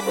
[0.00, 0.06] こ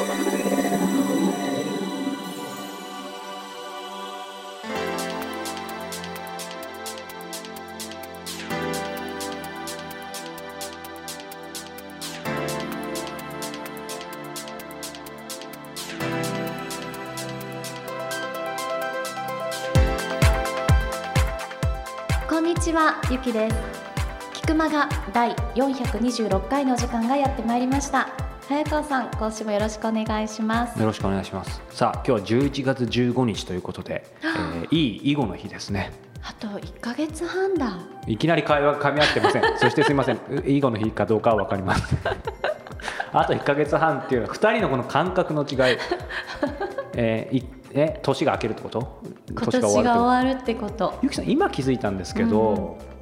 [22.41, 23.55] んにちはゆきです。
[24.33, 28.28] 菊間が第426回の時間がやってまいりました。
[28.49, 30.79] 早川さん今週もよろしくお願いします。
[30.79, 31.61] よろしくお願いします。
[31.69, 35.91] さあ今日は11月15日ということで、えー、いい囲碁の日ですね。
[36.23, 37.77] あと1ヶ月半だ。
[38.07, 39.43] いきなり会話が噛み合ってません。
[39.59, 40.19] そしてすいません。
[40.47, 41.95] 囲碁の日かどうかは分かります
[43.13, 45.77] あと1ヶ月半っていうのは2人のこの感覚の違い、
[46.97, 48.99] えー、いえ年が明けるってこと？
[49.29, 50.97] 今年が終わるってこと。
[51.03, 52.98] ゆきさん今気づいたんですけど、うん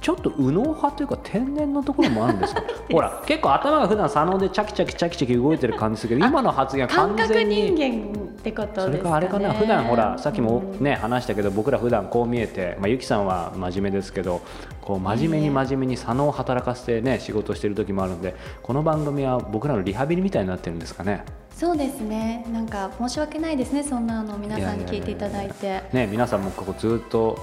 [0.00, 2.62] ちょっと右脳派というか天然のところもあるんですか？
[2.90, 14.40] ほら結構頭が普段左脳でチャキチャキチャキチャキ動いてる感じするけど今の発言は完全に人間ってことね、それかあれかな普段ほらさっきもね、話したけど僕ら普段こう見えて、まあ、ゆきさんは真面目ですけど
[14.80, 21.22] こう真面目に真面目に左脳を働かせてね仕事してる時もあるんでこの番組は僕らのリハビリみたいになってるんですかね
[21.54, 27.38] そうですねなんか申し訳ないですねそんなの皆さんに聞いていただいてね皆さんもここずっと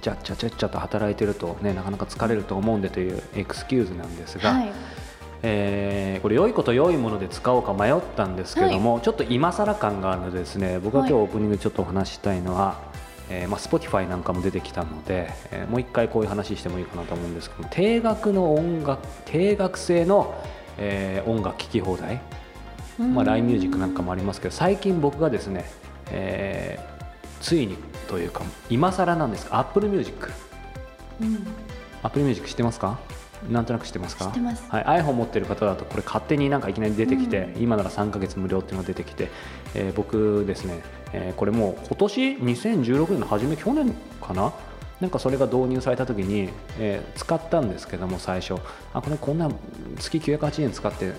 [0.00, 4.72] ちゃっちゃちゃっちゃと働いてるとねなかなか疲れると思うんでというエクスキューズなんですが、はい。
[5.42, 12.98] えー、これ良いこと良いもので使おうか迷ったんですけども、はい、ちょっと今更感があるのでですね僕が今日オープニングちょっとお話したいのは、はい
[13.30, 20.34] えーまあ、Spotify なんかも出てきたので、えー、もう一回こういう話してもいいかなと思うんですけど定額の音楽定額制の、
[20.78, 22.20] えー、音楽聴き放題、
[22.98, 25.66] まあ、LINE ミュージックなんかもありますけど最近僕がですね、
[26.10, 27.76] えー、ついに
[28.08, 30.30] というか今更なんですが Apple Music、
[31.20, 31.46] うん、
[32.02, 32.98] Apple Music 知ってますか？
[33.48, 34.24] なんとなく知ってますか？
[34.24, 39.30] はい、iPhone 持ってる方だとこれ勝手になんかいきなり出てきて、うん、今なら3か月無料っていうのが出てきて、
[39.74, 44.52] えー、僕ですね、えー、これもう今年2016年の初め去年かな？
[45.00, 46.48] なんかそれが導入された時に、
[46.80, 48.54] えー、使ったんですけども最初。
[48.92, 49.48] あこれこんな
[50.00, 51.12] 月980円使って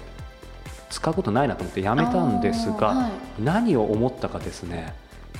[0.89, 3.11] 使うことないなと思ってやめたんですが、はい、
[3.41, 4.93] 何を思ったかですね、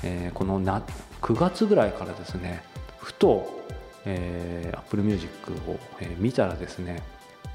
[0.03, 0.81] えー、このな
[1.21, 2.63] 9月ぐらいからですね
[2.97, 3.57] ふと
[4.05, 7.03] えー、Apple Music を、えー、見たらですね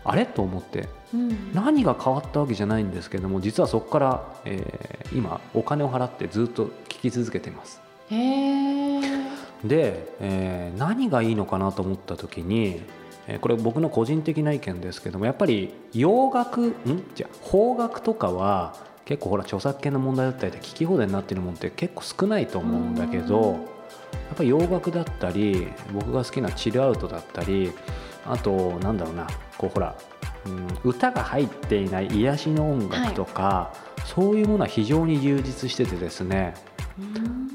[0.05, 0.27] あれ？
[0.27, 7.81] と思って、うん、何が変わったわけじゃないんですけども実はそこから、えー、今お金を払ってずっと聴き続けています。
[9.65, 12.83] で、えー、何がいいのかなと思った時に
[13.41, 16.75] これ僕の個人的な意見ですけどもやっぱり洋楽ん？
[17.15, 23.75] じゃ邦楽とかは結構ほら著作権の問題だったりで聞き放題になってるもんって結構少ないと思うんだけど。
[24.15, 27.73] やっぱり洋楽だったり僕が好きなチルアウトだったり
[28.27, 29.27] あとなんだろうな
[29.59, 29.97] こうほら、
[30.47, 36.55] うん、歌が入っていない癒しの音楽とか、はい、そういうものは非常に充実しててですね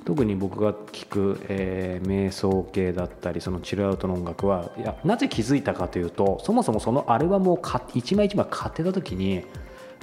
[0.05, 7.61] 特に僕が聴く、えー、瞑想系だったりそのチルアウトの音楽はいやなぜ気づいたかというとそもそもそのアルバムを
[7.93, 9.45] 一枚一枚買ってた時に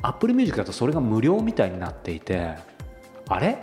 [0.03, 2.55] Apple Music だとそれが無料みたいになっていて
[3.29, 3.59] あれ？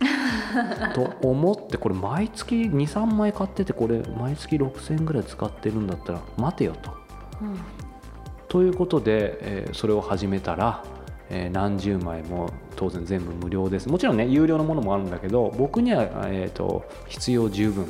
[0.94, 6.92] と思ってこれ毎月23枚買っててこれ毎月6000円ぐらい使ってるんだったら待てよと。
[7.42, 7.58] うん、
[8.48, 10.84] ということで、えー、それを始めたら、
[11.30, 13.88] えー、何十枚も当然全部無料です。
[13.88, 17.86] もちろんね有料のものもあるんだけど僕には、えーと、必要十分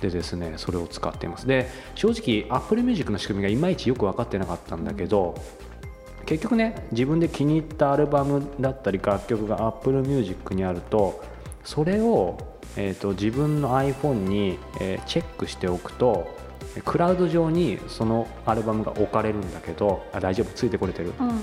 [0.00, 1.46] でですねそれを使っています。
[1.46, 5.34] で正直 Apple Music の仕組みがいまいちよく分かってなかったんだけど、
[6.24, 11.22] 結局ね自分で気に入ったアルバムだったり楽曲が Apple Music にあると
[11.64, 12.38] それを、
[12.76, 16.26] えーと、自分の iPhone に、えー、チェックしておくと
[16.84, 21.40] クラウド上にそのアルバムが置かれるんだけどあ大丈夫ついてこれてる、うん、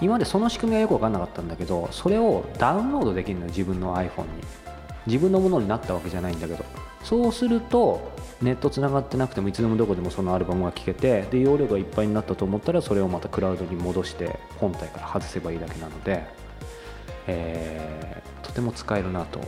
[0.00, 4.28] 今までその仕組みはよく分かんなかったんだけどそれをダウンロードできるのよ自分の iPhone に。
[5.06, 6.64] 自分のものになったわけじゃないんだけど。
[7.02, 8.13] そうすると
[8.44, 16.24] ネットつながってなくてもいつでもどこでもそのアルバムが聴けてで容量がいっぱいになったと思ったらそれをまたクラウドに戻して本体から外せばいいだけなので、
[17.26, 19.40] えー、とても使えるなと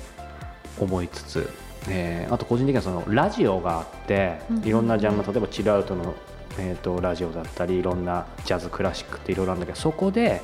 [0.81, 1.51] 思いつつ、
[1.89, 6.15] えー、あと個人的にはそのラジオがあっていろんなジャンル例えばチルアウトの、
[6.59, 10.41] えーと、ラジオだったりいろんなジャズクラシックっていろいろあるんだけどそこで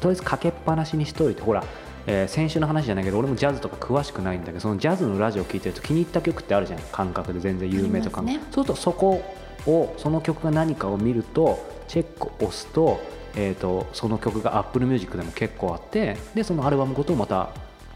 [0.00, 1.64] とりあえずかけっぱなしにしといてほら
[2.10, 9.22] えー、先週の話じゃないけど俺もジャズとか詳しくないんだけどそのジャズのラジオを聴いてると気に入った曲ってあるじゃん感覚で全然有名とか、ね、そうするとそこ
[9.66, 12.98] をその曲が何かを見るとチェックを押すと,、
[13.36, 17.50] えーと、その曲が Apple Music でも結構あってでそのアルバムごとまた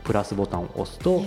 [0.05, 1.23] プラスボタンを押すと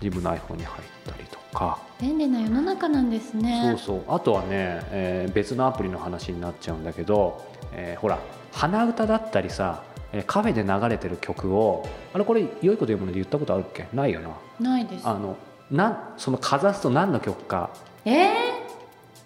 [0.00, 1.80] 自分の iPhone に入ったりとか。
[2.00, 3.76] 便利な世の中なんですね。
[3.78, 4.14] そうそう。
[4.14, 4.48] あとはね、
[4.90, 7.42] えー、別のアプリの話になっちゃうんだけど、
[7.72, 8.18] えー、ほら
[8.52, 9.89] 鼻歌だったりさえー
[10.26, 13.86] カフェで流れてる曲をあれこれ良いこと言うもので言ったことあるっけ？
[13.92, 14.30] ないよな。
[14.60, 15.06] ないです。
[15.06, 15.36] あの
[15.70, 17.70] なんそのかざすと何の曲か。
[18.04, 18.28] え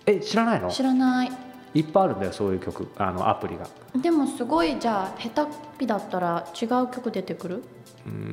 [0.06, 0.68] え知らないの？
[0.68, 1.32] ー、知らない。
[1.74, 2.88] いっぱいあるんだよそういう曲。
[2.98, 3.66] あのアプリが。
[4.00, 7.62] でもすごいじゃあ下手っぴだったら違う曲出てくる？
[8.06, 8.32] うーん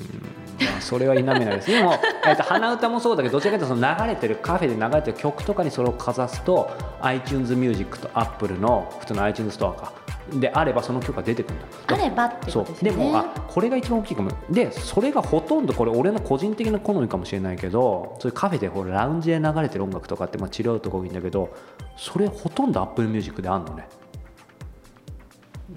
[0.59, 1.71] まあそれは否めないです。
[1.71, 1.93] でも、
[2.27, 6.69] えっと鼻歌もそうだけどどちらかというとその流れてるカフェで流れてる曲とかにそれをかざすと
[7.01, 9.93] iTunes ミュージックと Apple の普通の iTunes ストアか
[10.39, 11.65] であればその曲が出てくるんだ。
[11.87, 12.91] あればってそうことですね。
[12.91, 14.31] でもあこれが一番大きいかも。
[14.49, 21.53] でそれがほとんどこれ俺の個人的な好みかもしれないけどそういうカフェでほらラウンジで流れてる音楽とかってまあ治療とか多いんだけど
[21.97, 23.87] それほとんど Apple Music であんのね。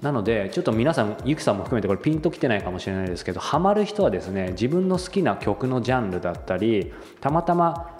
[0.01, 6.91] なのでちょっと皆さんゆきさんも含めてこれピンときてないかもしれないですけどハマる人はですね自分の好きな曲のジャンルだったり
[7.21, 7.97] たまたま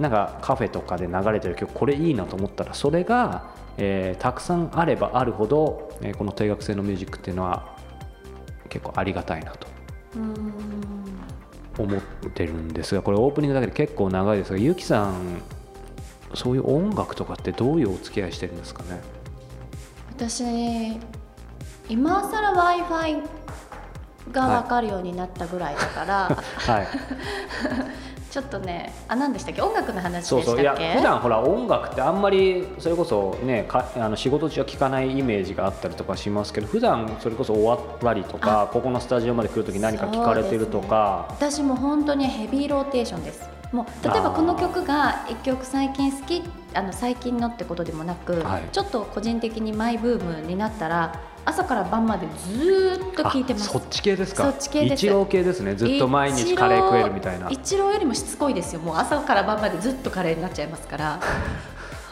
[0.00, 3.50] なんかカフェとかで流れてる曲これいいなと思ったらそれが、
[3.82, 7.76] えーたくさんあればあるほど、えーこの定額制のミュージックっていうのは
[8.68, 9.66] 結構ありがたいなと
[11.78, 12.00] 思っ
[12.34, 15.40] てるんですがこれオープニングだけで結構長いですがゆきさん
[16.34, 19.00] そういう音楽とかってどういうお付き合いしてるんですかね？
[20.16, 20.44] 私
[21.88, 23.22] 今更 w i f i
[24.30, 26.86] が分かるようになったぐらいだから、はい
[28.30, 29.60] ちょっとねあ何でしたっけ？
[29.60, 30.60] 音楽の話そうそう。
[30.60, 43.48] いや普段ほら音楽ってあんまりそれこそねかあの仕事中は聴かないイメージがあったりとかしますけど普段それこそ終わったりとかここのスタジオまで来るとき何か聞かれてるとか、私も本当にヘビーローテーションです。
[43.72, 46.42] もう例えばこの曲が一曲最近好き
[46.74, 48.62] あの最近のってことでもなく、はい。
[48.72, 53.70] ちょっと個人的にマイブームになったら朝から晩までずーっと聴いてます。
[53.70, 54.44] あそっち系ですか？
[54.44, 55.06] そっち系です。
[55.06, 55.74] 一郎系ですね。
[55.74, 57.48] ずっと毎日カレー食えるみたいな。
[57.50, 58.80] 一郎よりもしつこいですよ。
[58.80, 61.20] もう朝から晩までずっとカレーになっちゃいますから。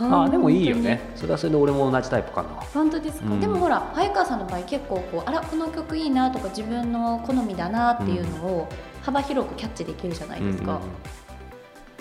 [0.01, 1.11] あでもいいよね。
[1.17, 2.49] それはそれで俺も同じタイプかな。
[2.73, 3.41] 本当ですか、うん。
[3.41, 8.69] でもほら早川さんの場合結構こうあらこの曲いいなとか自分の好みだなっていうのを
[9.03, 10.89] 幅広くキャッチできるじゃないですか、うんうんうん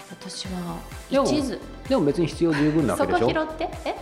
[0.09, 0.77] 私は
[1.11, 1.59] でも一途。
[1.89, 3.27] でも別に必要十分なわそけでしょ？
[3.27, 3.69] こ拾って？
[3.85, 3.95] え？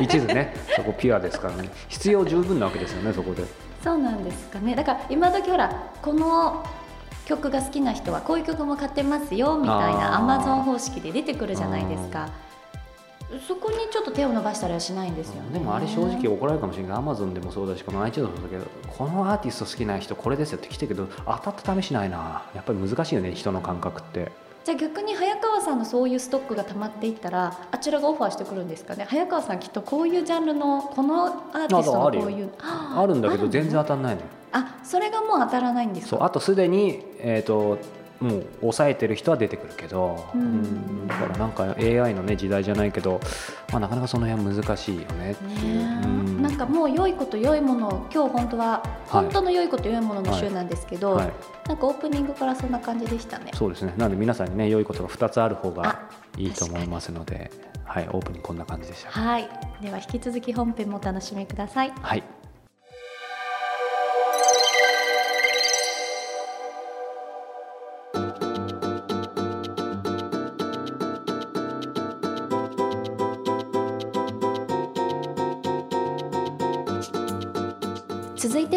[0.02, 0.54] 一途ね。
[0.76, 1.70] そこピュアですからね。
[1.88, 3.44] 必要十分なわけですよねそこで。
[3.82, 4.74] そうなんですかね。
[4.74, 6.64] だから今時ほらこの
[7.26, 12.28] 曲が好きな人はこういう曲も買ってますよみたいなアマゾン方式で出てくるじゃないですか。
[13.48, 15.58] そこにちょっと手を伸ばしたりはしないんですよね。
[15.58, 16.98] でもあれ正直怒られるかもしれない。
[16.98, 22.42] アマゾンでもそうだしこの iTunes もそうだけどこのアーティスト好きな人これですよって来てるけど当たった試しないな。
[22.54, 24.30] やっぱり難しいよね人の感覚って
[24.64, 29.06] じゃあ逆に早川さんのそういうストックが溜まっていったらあちらがオファーしてくるんですかね？
[29.08, 34.26] 早川さんきっとこういうジャンルのこのアーティストのこういうあるんだけど全然当たんないのよ。
[34.52, 36.10] あそれがもう当たらないんですか？
[36.10, 37.78] そうあとすでにえっ、と
[38.22, 40.40] もう抑えてる人は出てくるけど、うん。
[40.40, 43.20] うんだからなんか AI のね時代じゃないけど、
[43.70, 46.06] まあ、なかなかその辺難しいよねっていう、ねえ。
[46.06, 46.42] うん。
[46.42, 49.24] なんかもう良いこと良いものを今日本当ははい。
[49.24, 51.32] 本当の良いこと良いものの週なんですけど、はい、
[51.66, 53.50] なんかオープニングからそんな感じでしたね。
[53.54, 53.92] そうですね。
[53.96, 56.00] なので皆さんにね良いことが2つある方があ
[56.38, 57.50] いいと思いますので
[57.84, 59.10] はいオープニングこんな感じでした。
[59.10, 59.48] はい。
[59.80, 61.92] では引き続き本編もお楽しみください。
[62.00, 62.41] はい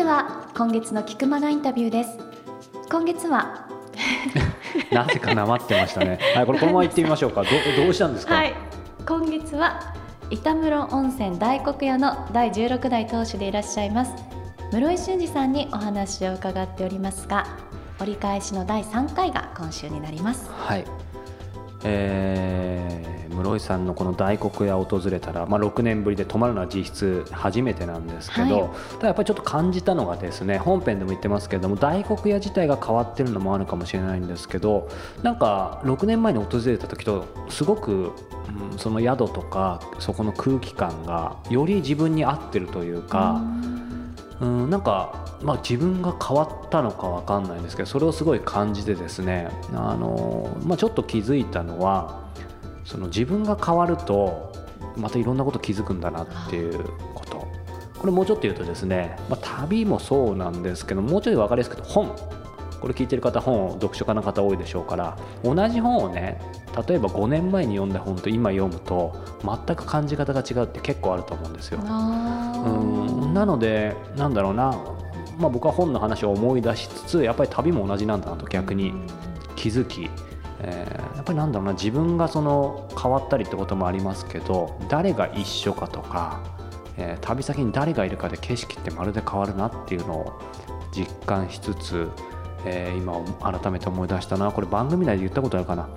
[0.06, 2.18] は今月の菊間がインタビューです。
[2.92, 3.68] 今月は？
[4.92, 6.20] なぜかなまってましたね。
[6.36, 7.44] はいこれこのまま 行ってみましょうか。
[7.44, 7.50] ど
[7.84, 8.54] どうしたんですか、はい。
[9.08, 9.94] 今月は
[10.30, 14.14] 板室温泉大黒屋の第16代当主でいらっしゃいます
[14.72, 17.46] 室井俊二さんにお話を伺っておりますが
[18.00, 20.50] 折り返しの第3回が今週になります。
[20.52, 20.86] はい
[21.86, 34.90] えー室井さんのこの大黒屋を訪れたら、まあ、6年ぶりで泊まるのは実質初めてなんですけど、はいただやっぱりちょっと感じたのがですね本編でも言ってますけれども大黒屋自体が変わってるのもあるかもしれないんですけど
[35.22, 43.42] なんか6年前に訪れた時とすごく、うんその宿とかそこの空気感がより自分に合ってるというか。
[43.42, 43.85] うん、
[44.40, 52.26] なんか、まあ、自分が変わったのかわかんないんですけどそれをすごい感じてですねあの、まあ、ちょっと気づいたのは
[52.84, 54.54] その自分が変わると
[54.98, 57.48] またいろんなこと気づくんだなっていうこと。
[57.98, 62.16] これもうちょっと言うとですね、まあ、旅もそうなんですけどもうちょい分かりやすく言うと本。
[62.82, 66.40] これ聞いてる方本を読書家の方多いでしょうから同じ本をね
[66.88, 71.80] 例えば5年前に読んだ本と今読むと全く感じ方が違うって結構あると思うんですよ。
[71.84, 72.70] あう
[73.12, 74.72] んなのでなんだろうな、
[75.38, 78.94] まあ、僕は本の話を思い出しつつやっぱり旅も同じなんだなと逆に
[79.58, 80.10] 気づき、
[80.62, 81.74] えーやっぱりなんだろうな。
[81.74, 86.42] 自分がその変わったりってこともありますけど誰が一緒かとか
[86.98, 90.40] えー旅先に誰がいるかで景色ってまるで変わるなっていうのを
[90.94, 92.10] 実感しつつ、
[92.66, 93.14] えー今
[93.60, 94.52] 改めて思い出したな。
[94.52, 95.90] これ番組内で言ったことあるかな？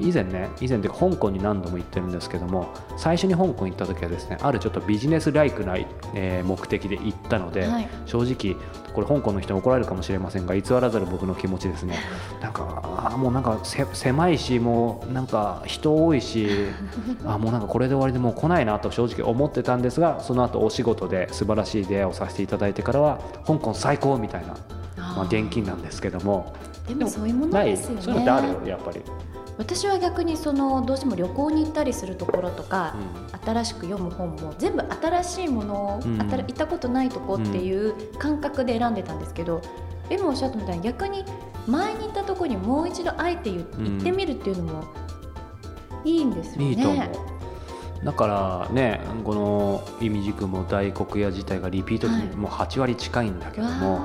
[0.00, 5.76] 以前ね以前で香港に何度も行ってるんですけども最初に香港行った時はですねあるちょっとビジネスライクな、
[6.14, 7.88] えー目的で行ったので、はい。
[8.06, 8.56] 正直
[8.92, 11.96] これ香港の人に怒られるかもしれませんが偽らざる僕の気持ちですね。
[12.40, 16.48] なんかあーもうなんかせ狭いしもうなんか人多いし
[17.26, 24.54] あーもうなんかこれで終わりでもう来ないなと正直思ってたんですがその後お仕事で素晴らしい出会いをさせていただいてからは香港最高みたいな、
[24.96, 26.52] まあ、現金なんですけども。
[26.86, 28.02] でもそういうものですよね。
[28.02, 29.00] そういうのってあるよやっぱり、
[29.56, 32.96] 私は逆にそのどうしても旅行に行ったりするところとか
[33.32, 36.18] う、新しく読む本も全部新しいものを、うん。
[36.18, 39.62] 行ったことないとこっていう感覚で選んでたんですけど、
[40.10, 41.24] 今おっしゃったみたいに逆に
[41.66, 44.84] 前に行ったところにもう一度あえて行ってみるっていうのも
[46.04, 46.66] いいんですよね。
[46.66, 46.76] んいい
[48.04, 52.22] だからねこの意味軸も大黒屋自体がリピートはい。
[52.22, 54.00] 率もう8割近いんだけども、わ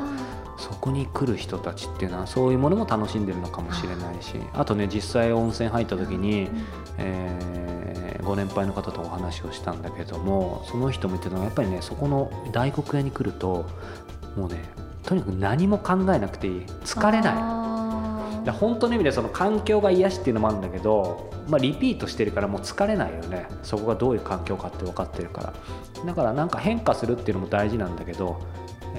[0.60, 6.66] そこに来る人たちっていうのはそういうものも楽しんでるのかもしれないしあとね実際温泉入った時にー、うん。
[6.98, 7.90] えー
[8.30, 13.66] ご年配の方とお話をしたんだけどもその人も言ってたのはやっぱりねそこの大黒屋に来ると
[14.36, 14.64] もうね
[15.04, 16.54] とにかく何も考えなくていい。
[16.84, 18.46] 疲れない。
[18.46, 23.48] だ本当の意味でその環境が癒しっていうのもあるんだけど、まあ、リピートしてるからもう疲れないよね。
[23.64, 25.54] そこがどういう環境かって分かってるから。
[26.06, 28.40] だからなんか変化するっていうのも大事なんだけど、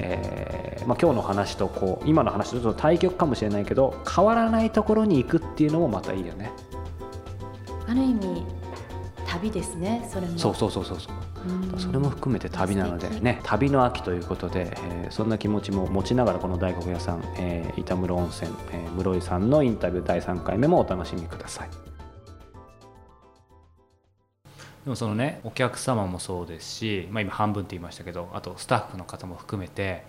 [0.02, 6.50] えーまあ、今日の話とこう今の話とちょっと対極かもしれないけど変わらないところに行くっていうのもまたいいよね。
[7.88, 8.45] ある意味
[9.26, 10.38] 旅ですねそれも。
[10.38, 11.14] そうそうそうそうそう。
[11.73, 11.78] うん。
[11.78, 21.89] それも含めて旅なのでね旅の秋ということで、えーそんな気持ちも持ちながらこの大黒屋さん、えー板室温泉、えー室井さんのインタビュー第3回目もお楽しみください
[24.84, 30.04] でもそのねお客様もそうですし、まあ、今半分って言いましたけどあとスタッフの方も含めて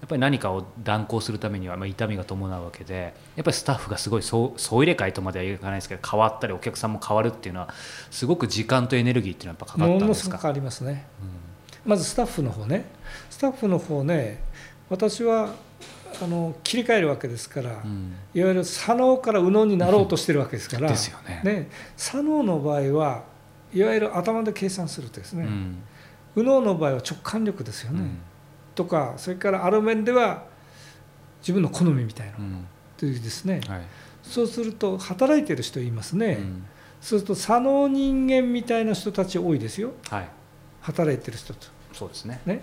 [0.00, 7.74] やっぱり何かを断行するためには、まあ、痛みが伴うわけでやっぱりスタッフがすごい総総入れ替えとまではいかないですけど変わったりお客さんも変わるっていうのは
[8.10, 10.04] すごく時間とエネルギーっていうのはやっぱかかったんですか？
[10.04, 11.06] ものすごくありますね、
[11.84, 12.84] まずスタッフの方ね。
[13.28, 14.42] スタッフの方ね
[14.88, 15.54] 私は
[16.22, 18.14] あの切り替えるわけですから、うん。
[18.34, 21.68] いわゆる左脳から右脳になろうとしてるわけですからですよね。
[21.96, 23.29] 左脳の場合は
[23.72, 25.82] いわゆる頭で計算するとですね、うん。
[26.36, 28.02] 右脳の場合は直感力ですよね、
[28.74, 30.44] とかそれからある面では
[31.40, 32.66] 自分の好みみたいなうん。
[32.96, 33.80] というですね、はい。
[34.22, 36.64] そうすると働いてる人いますね、うん。
[37.00, 39.92] そうすると左脳人間みたいな人たち多いですよ。
[40.08, 40.28] はい。
[40.82, 41.66] 働いてる人と。
[41.92, 42.40] そうですね。
[42.46, 42.62] ね。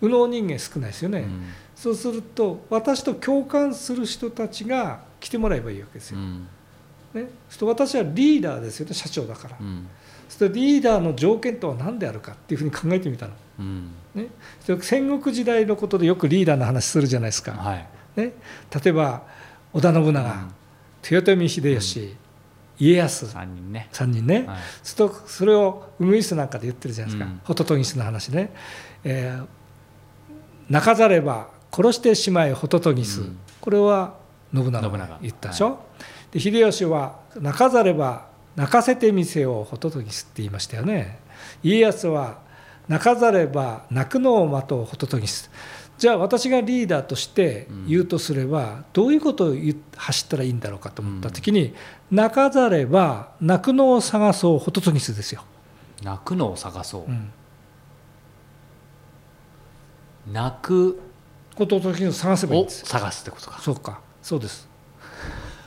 [0.00, 1.42] 右脳人間少ないですよね、うん。
[1.74, 6.48] そうすると私と共感する人たちが来てもらえばいいわけですよ、うん。
[7.14, 9.86] ね、そうすると私はリーダーですよね社長だから、うん
[10.36, 13.90] そしてリーダーの条件とは何であるかっていうふうに考えてみたの、うん。
[14.16, 14.26] ね、
[14.58, 17.86] それ戦国時代のことでよくリーダーの話するじゃないですか、はい。
[18.16, 18.32] ね、
[18.84, 19.22] 例えば
[19.72, 20.50] 織田信長、うん。
[21.08, 22.16] 豊臣秀吉、
[22.80, 23.28] 家康。
[23.28, 23.88] 三人ね。
[23.92, 24.56] 3人ね、はい。
[24.82, 27.40] するとそれをウグイスなんかで言ってるじゃないですか、うん。
[27.44, 28.52] ホトトギスの話ね、
[29.04, 29.46] えー
[30.68, 33.38] 泣かざれば殺してしまえホトトギス、うん。
[33.60, 34.16] これは
[34.52, 35.78] 信長が言ったでしょ、
[36.32, 41.18] で秀吉は泣かざれば泣かせてみせよホトトギスって言いましたよね。
[41.62, 42.38] 家康は
[42.88, 45.50] 泣かざれば泣くのを待とうホトトギス。
[45.96, 49.54] じゃあ私がリーダーとして言うとすれば、どういうことを
[49.96, 51.74] 走ったらいいんだろうかと思った時に、
[52.10, 55.44] 泣かざれば泣くのを探そうホトトギスですよ、
[56.02, 57.04] 泣くのを探そう。
[57.06, 57.30] うん、
[60.32, 61.00] 泣く。
[61.54, 62.80] ホトトギスを探せばいいんをです。
[62.80, 63.60] よ探すってことか。
[63.60, 64.00] そうか。
[64.20, 64.68] そうです、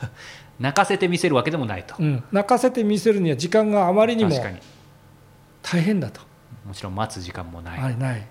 [0.58, 1.94] 泣かせてみせるわけでもないと。
[1.98, 4.30] うん、泣かせてみせるには時間があまりにも
[5.62, 6.20] 大変だと。
[6.66, 7.96] もちろん待つ時間もない。
[7.96, 8.26] ない。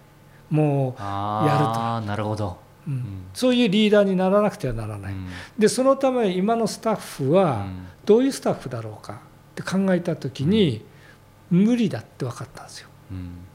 [0.50, 2.58] もああなるほど。
[2.88, 2.98] う、うん。
[2.98, 5.28] んそういうリーダーにならなくてはならない、うん。
[5.58, 7.88] でそのため今のスタッフはうん。
[8.06, 9.18] どういうスタッフだろうかっ
[9.56, 10.86] て考えた時に
[11.50, 12.90] 無理だって分かったんですよ。
[13.12, 13.47] うん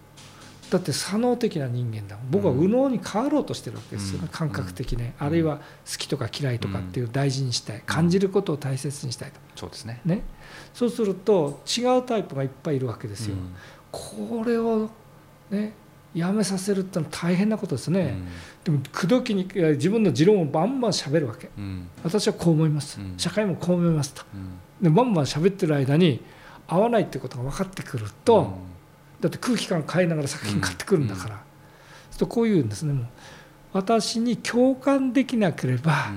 [0.73, 2.17] だって左脳的な人間だ。
[2.31, 4.21] 僕は右脳に変わろうとしてるわけですよ。
[4.21, 4.29] ね、うん。
[4.29, 5.27] 感覚的ね、うん。
[5.27, 5.63] あるいは好
[5.99, 10.01] きとか嫌いとかっていう大事にしたい、感じることを大切にしたいと、そうですね。
[10.07, 10.23] ね、
[10.73, 13.53] そうすると違うタイプがいっぱいいるわけですよ、うん。
[13.91, 14.89] これを
[15.51, 15.75] ね
[16.15, 18.17] やめさせるってのは大変なことですね、
[18.67, 18.79] うん。
[18.79, 21.51] でも口説きに自分の持論をバンバンしゃべるわけ。
[21.59, 21.87] うん。
[22.03, 23.15] 私はこう思います、うん。
[23.19, 24.23] 社会もこう思いますと。
[24.35, 24.59] うん。
[24.83, 26.23] でバンバン喋ってる間に
[26.67, 28.55] 合わないってことが分かってくると、
[29.23, 31.39] だって空気感変えながら作品買ってくるんだから、そう
[32.11, 33.07] するとこういうんですねもう。
[33.73, 36.11] 私に共感できなければ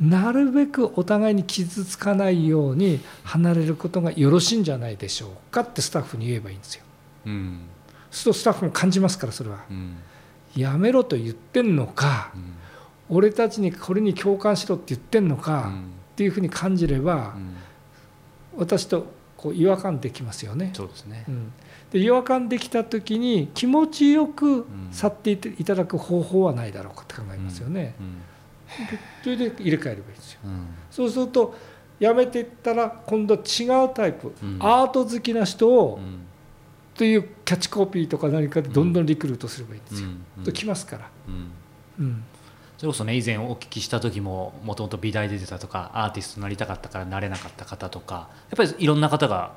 [0.00, 0.10] う、ん。
[0.10, 6.84] なるべくお互いに傷つかないように離れることがよろしいんじゃないでしょうかってスタッフに言えばいいんですよ。
[7.26, 7.60] うん。
[8.10, 9.64] そするとスタッフも感じますからそれは。
[9.68, 9.96] うん。
[10.54, 12.52] やめろと言ってんのかうん。
[13.08, 15.72] 俺たちにこれに共感しろって言ってんのかうん。
[15.72, 15.76] っ
[16.14, 17.56] ていうふうに感じればうん。
[18.58, 20.70] 私とこう違和感できますよね。
[20.74, 21.52] そうですねうん、
[21.90, 27.94] で違和感できた時に気持ちよくん去っていただく方法はないだろうかって考えますよね。
[28.00, 28.18] うん
[28.66, 30.40] でそれで入れ替えればいいですよ。
[30.44, 31.54] うんそうすると
[31.98, 36.26] やめていったら今度は違うタイプ、うんアート好きな人を、うん
[36.94, 40.08] というキャッチコピーとか何かでどんどんリクルートすればいいんですよ。
[40.38, 41.10] うんと来ますから。
[41.28, 41.50] うん
[42.00, 42.24] うん
[42.78, 49.52] それこそね以前お聞きした時ももともと美大で出たとかアーティストになりたかったからなれなかった方とかやっぱりいろんな方が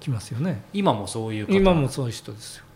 [0.00, 0.62] 来ますよね。
[0.72, 2.66] 今もそういう方今もそういう人ですよ。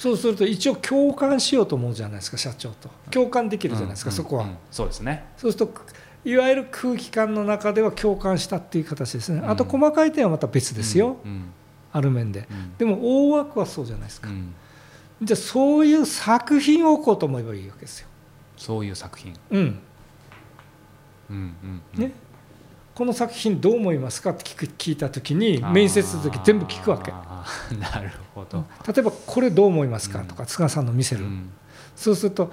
[0.00, 2.88] そうすると一応共感しようと思うじゃないですか社長と。
[3.10, 4.56] 共感できるじゃないですか、うんそこは、うん。
[4.70, 5.26] そうですね。
[5.36, 5.82] そうすると
[6.24, 9.50] いわゆる空気感の中では共感したっていう形ですね、うん。
[9.50, 11.50] あと細かい点はまた別ですよ、うん。
[11.92, 12.48] ある面で。
[12.50, 12.76] うん。
[12.78, 14.54] でも大枠はそうじゃないですか、うん
[15.22, 18.08] じゃあそういう作品を置こうと思えばいいわけですよ、
[18.56, 19.34] そういう作品。
[19.50, 19.78] うん。
[21.30, 22.00] うんうんうん。
[22.00, 22.12] ね、
[22.94, 27.12] この作品どう思いますかって聞く聞いた時に面接する時全部聞くわけ。
[27.76, 28.64] なるほど。
[28.86, 30.26] 例えばこれどう思いますかうん。
[30.26, 31.50] とか菅さんの見せる、うん。
[31.94, 32.50] そうすると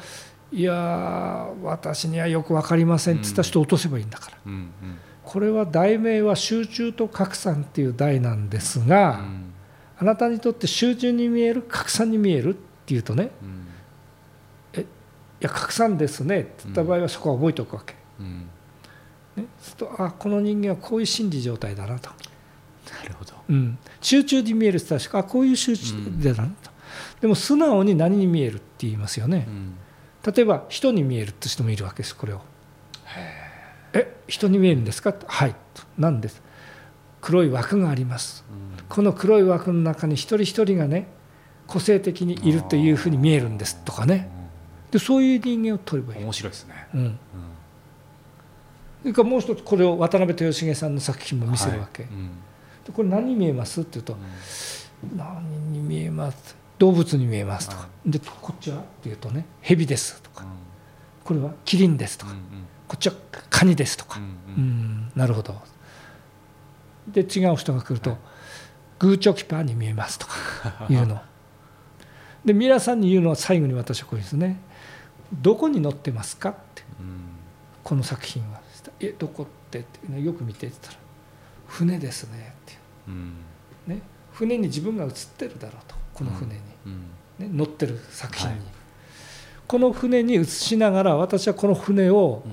[0.51, 4.69] いやー私にはよく分かりませんって言った人を落とせばいいんだから、うんうん。
[5.23, 9.46] これは題名は集中と拡散っていう題なんですが、うん
[9.99, 13.63] あなたにとって集中に見える拡散に見えるっていうとねうん。
[14.79, 14.85] い
[15.39, 18.47] や拡散ですねって言った場合はそこは覚えておくわけ、うん。
[19.35, 22.15] ね、するとあこの人間はこういう心理状態だなと、な
[23.07, 23.33] るほど。
[23.49, 26.71] うん、集中に見える人たちあこういう集中だなと、
[27.21, 29.45] でも素直に何に見えるって言いますよね。
[29.47, 29.75] う、ん。
[30.33, 32.41] 例えば人に見えるって人もいるわけですこれを。
[33.93, 35.13] え人に見えるんですか？
[35.27, 35.55] はい。
[35.99, 36.41] なんです
[37.21, 38.45] 黒い枠があります。
[38.49, 41.07] うんこの黒い枠の中に一人一人がね
[41.67, 44.29] 個性的にいるというふうに見えるんですとかね。
[44.91, 46.87] でそういう人間を取ればいい、面白いですね。
[46.93, 47.19] うん、うん。
[49.01, 52.11] それからもう一つこれを渡辺豊重さんの作品も見せるわけ、はい。
[52.13, 52.27] うん。
[52.85, 54.17] でこれ何に見えますって言うと
[55.17, 56.55] 何に見えます？
[56.79, 60.45] 動物に見えますとか、はでこっちはって言うとね蛇ですとか。
[60.45, 60.49] うん。
[61.25, 62.39] これはキリンですとか、うん
[62.87, 63.15] こっちは
[63.49, 64.27] カニですとか、うんう
[64.57, 64.63] うん
[65.07, 65.11] ん。
[65.13, 65.61] なるほど
[67.07, 68.19] で違う人が来ると、はい。
[68.99, 71.21] グーチョキパーに見えますとか 言うの。
[72.43, 74.59] で皆さんに言うのは最後に私はこうですね。
[75.33, 76.83] どこに載ってますかって。
[76.99, 77.19] うん。
[77.83, 78.61] この作品は。
[78.99, 79.79] えどこって。
[79.79, 80.97] ってよく見てって言ったら
[81.67, 82.53] 船ですね。
[82.61, 83.11] ってう。
[83.11, 83.33] ん。
[83.85, 84.01] ね。
[84.31, 85.95] 船に自分が映ってるだろうと。
[86.13, 87.01] この船に、うん。
[87.39, 88.65] ね、乗ってる作品に、はい。
[89.67, 92.51] この船に映しながら私はこの船をうん。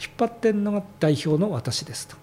[0.00, 2.16] 引っ張ってるのが代表の私ですと。
[2.16, 2.21] うん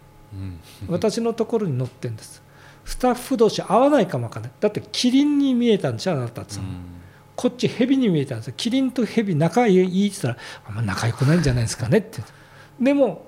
[0.88, 2.42] 私のところに乗ってるんです。
[2.86, 4.52] スタッフ同士合わないかもわかんない。
[4.60, 6.82] だってキリンに見えたんじゃあなたさ、うん。
[7.36, 8.54] こっちヘビに見えたんですよ。
[8.58, 10.38] キリンとヘビ仲いいって言ったら
[10.68, 12.22] あんま仲良くないんじゃないですかねって。
[12.80, 13.28] でも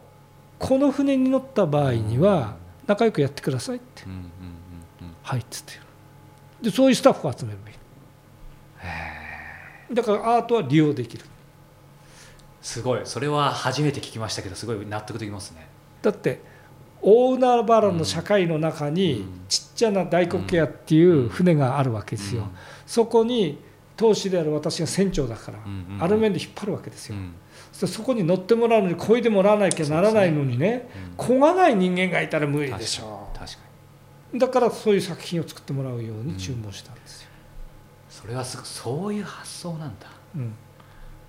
[0.59, 2.55] この船に乗った場合には
[2.87, 4.03] 仲良くやってくださいって。
[4.05, 5.15] うんうんうんうん。
[5.23, 5.73] はいっつって
[6.61, 7.75] でそういうスタッフを集めればいい
[9.93, 11.25] だからアートは利用できる。
[12.61, 13.01] すごい。
[13.05, 15.67] それは初めて聞きましたけどすごい納得できますね。
[16.01, 16.41] だって
[17.01, 19.41] 大海原の社会の中にうん。
[19.49, 22.47] ちっちゃな大黒屋っていう船があるわけですよ、
[22.85, 23.57] そこに
[23.97, 27.33] 当主である私が船長だから、うんうんある面で引っ張るわけですよ、うん。
[27.73, 31.25] そそこに乗ってもらうのに漕いでもらわなきゃならないのにねうん。
[31.25, 33.57] 漕がない人間がいたら無理でしょ確か
[34.33, 37.29] うだからそういう作品を作ってもらうように注文したんですよ、
[38.09, 40.07] それはそういう発想なんだ。
[40.35, 40.53] うん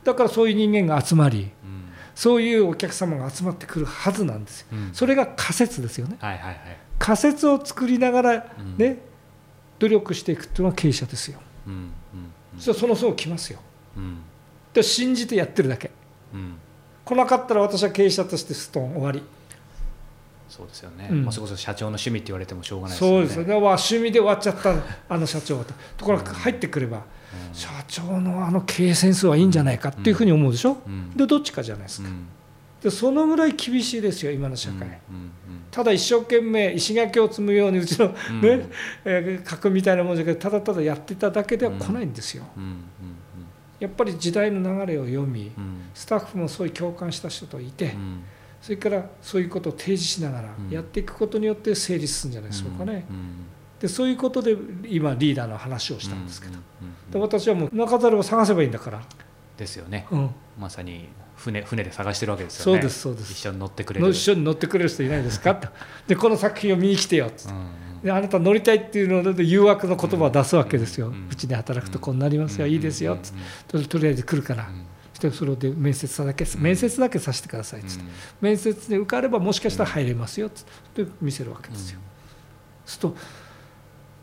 [0.05, 1.85] だからそういう人間が集まりうん。
[2.15, 4.67] そういうお客様が集まってくるはずなんですよ。
[4.73, 4.91] うん。
[4.93, 6.17] それが仮説ですよね。
[6.21, 6.57] はいはいはい。
[6.99, 8.77] 仮説を作りながらうん。
[8.77, 8.99] ね、
[9.79, 11.41] 努力していくっていうのは経営者ですよ。
[11.67, 11.91] うんうん
[12.59, 13.61] そその層来ますよ。
[14.83, 15.91] 信じてやってるだけ。
[16.35, 16.55] うん。
[17.05, 19.23] 来なかったら私は経営者としてストーン終わり。
[20.51, 21.23] そうですよね、うん。
[21.25, 23.17] まあ、それこそ社長の趣味って言われてもしょうがないですよね。
[23.17, 23.55] そうですよね。
[23.55, 24.75] わ趣味で終わっちゃった
[25.09, 25.73] あの社長と。
[25.97, 27.03] ところが入ってくれば、うん
[27.53, 31.11] 社長のあの経営センスはいいんじゃないかっていうふうに思うでしょ、うん。
[31.17, 32.27] でどっちかじゃないですか、うん。
[32.83, 35.01] でそのぐらい厳しいですよ今の社会、
[35.71, 38.41] ただ一生懸命石垣を積むようにうちの、うん。
[38.41, 38.69] ね
[39.05, 42.45] えー核みたいなものじゃなくてただただやってただけでは来ないんですよ、
[43.79, 45.83] やっぱり時代の流れを読みうん。
[45.95, 48.23] スタッフもそういう共感した人といて、うん。
[48.61, 50.71] それからそういうことを提示しながらうん。
[50.71, 53.47] やっていくことによって成立するんじゃないでしょうかね、うん
[53.83, 56.63] でそういうことで今リーダーの話をしたんですけど、うんうん
[57.13, 59.03] で私はもう中猿を探せばいいんだから、
[59.59, 60.07] ですよね。
[60.11, 63.33] うん、まさに船船で探してるわけですよそうねですそうです。
[63.33, 64.07] 一緒に乗ってくれる。
[64.07, 65.55] の一緒に乗ってくれる人いないですか？
[65.57, 65.69] と
[66.09, 67.49] でこの作品を見に来てよって。
[67.49, 67.67] うんうん
[68.03, 73.79] であなた乗りたいっていうので誘惑の言葉を出すわけですよ、うんうちで働くとこうなりますよ、いいですよ、つって。
[73.85, 74.69] ととりあえず来るから、
[75.13, 78.05] そしてそれで面接だけ、面接だけさせてくださいつって、
[78.41, 80.65] 面接で受かればもしかしたら入れますよつっ
[80.95, 81.07] て。
[81.21, 82.01] 見せるわけですよ。
[82.85, 83.17] すると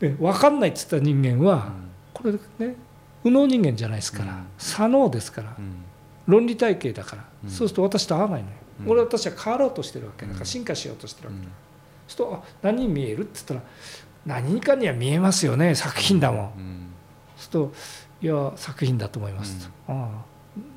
[0.00, 1.72] で分かんないっつった人間は、
[2.12, 2.74] これね
[3.22, 4.46] 右脳人間じゃないですから、うん。
[4.58, 5.56] 左脳ですから、
[6.26, 7.50] 論理体系だから、うん。
[7.50, 8.90] そうすると私と合わないのよ、うん。
[8.90, 10.40] 俺私は変わろうとしてるわけだかうん。
[10.40, 11.50] ら進化しようとしてるわけ、そう
[12.08, 13.60] するとあ何に見えるって言ったら
[14.26, 16.92] 何かには見えますよね作品だもん、
[17.36, 17.72] そうすると
[18.22, 20.24] いや作品だと思います、ああ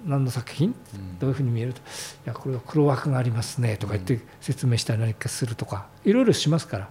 [0.05, 0.75] 何の作品？
[1.19, 1.73] どういうふうに見える？
[1.73, 1.83] とい
[2.25, 6.89] やこれは黒枠がありますねとか言って説明したり何かするとかいろいろしますから、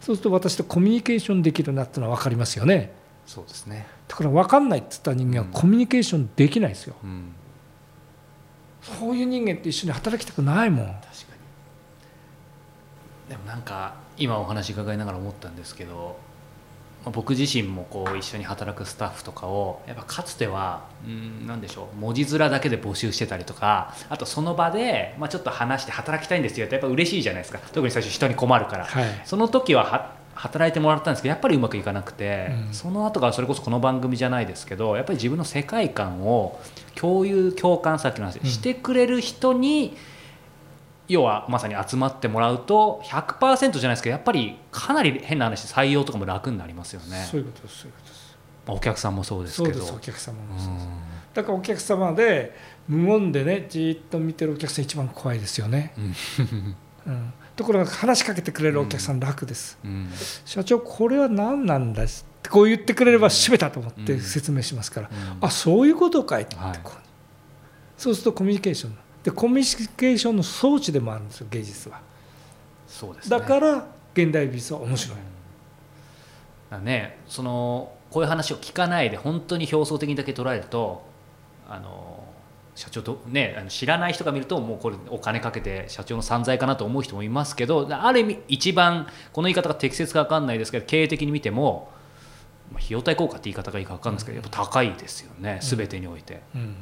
[0.00, 2.92] そうすると私とコミュニケーションできるなってのは分かりますよね。
[3.26, 7.32] そうですね、だから分かんないって言った人間はコミュニケーションできないですよ、うん、
[8.82, 10.86] そういう人間って一緒に働きたくないもん。
[10.86, 11.02] 確か
[13.28, 13.30] に。
[13.30, 16.16] でもなんか今お話伺いながら思ったんですけどまあ
[17.10, 27.58] 僕自身もこう一緒に働くスタッフとかをやっぱかつてはうんなんでしょう文字面だけで募集してたりとかあとその場で、まあ、ちょっと話して働きたいんですよってやっぱ嬉しいじゃないですか。
[27.72, 29.22] 特に最初人に困るから、はい。
[29.24, 32.74] その時はは働いてもらったんですけどやっぱりうまくいかなくて、うん。
[32.74, 36.60] その後からそれこそこの番組じゃないですけどやっぱり自分の世界観を
[36.94, 38.46] 共有共感さっきの話、うん。
[38.46, 39.96] してくれる人に
[41.08, 47.26] 要はまさに集まってもらうと100%じゃないですけどやっぱりかなり変な話採用とかも楽になりますよね。
[47.30, 48.38] そういうことですそういうことです。
[48.66, 49.74] まあお客さんもそうですけど。
[49.74, 50.86] そうですお客様もそうです。
[50.86, 50.88] う
[51.34, 52.56] だからお客様で
[52.88, 56.14] 無言でねじーっと見てるお客さん一番怖いですよね、ん。
[57.06, 60.08] うん、ところが話しかけてくれるお客さん楽です、うん。
[60.44, 62.06] 社長これは何なんだっ
[62.42, 64.20] てこう言ってくれれば閉めたと思ってうん。
[64.20, 65.38] 説明しますから、うん。
[65.40, 66.80] あそういうことかいって、はい。
[66.82, 67.02] こう。
[67.96, 72.00] そうするとコミュニケーションでコミュニケーションの装置でもあるんですよ芸術は。
[72.86, 73.38] そうですね。
[73.38, 75.18] だから現代美術は面白い、
[76.70, 81.02] だねそのこういう話を聞かないで本当に表層的にだけ捉えると
[81.68, 82.22] あの
[82.74, 91.90] 社長とねあの知らない人が見るともうこれお金かけて社長の散財かなと思う人もいますけどある意味一番この言い方が適切か分かんないですけど経営的に見ても、
[92.70, 96.42] まあ、費用対効果って言い方がいいか分かんないですけどやっぱ高いですよね全てにおいて。
[96.54, 96.76] うん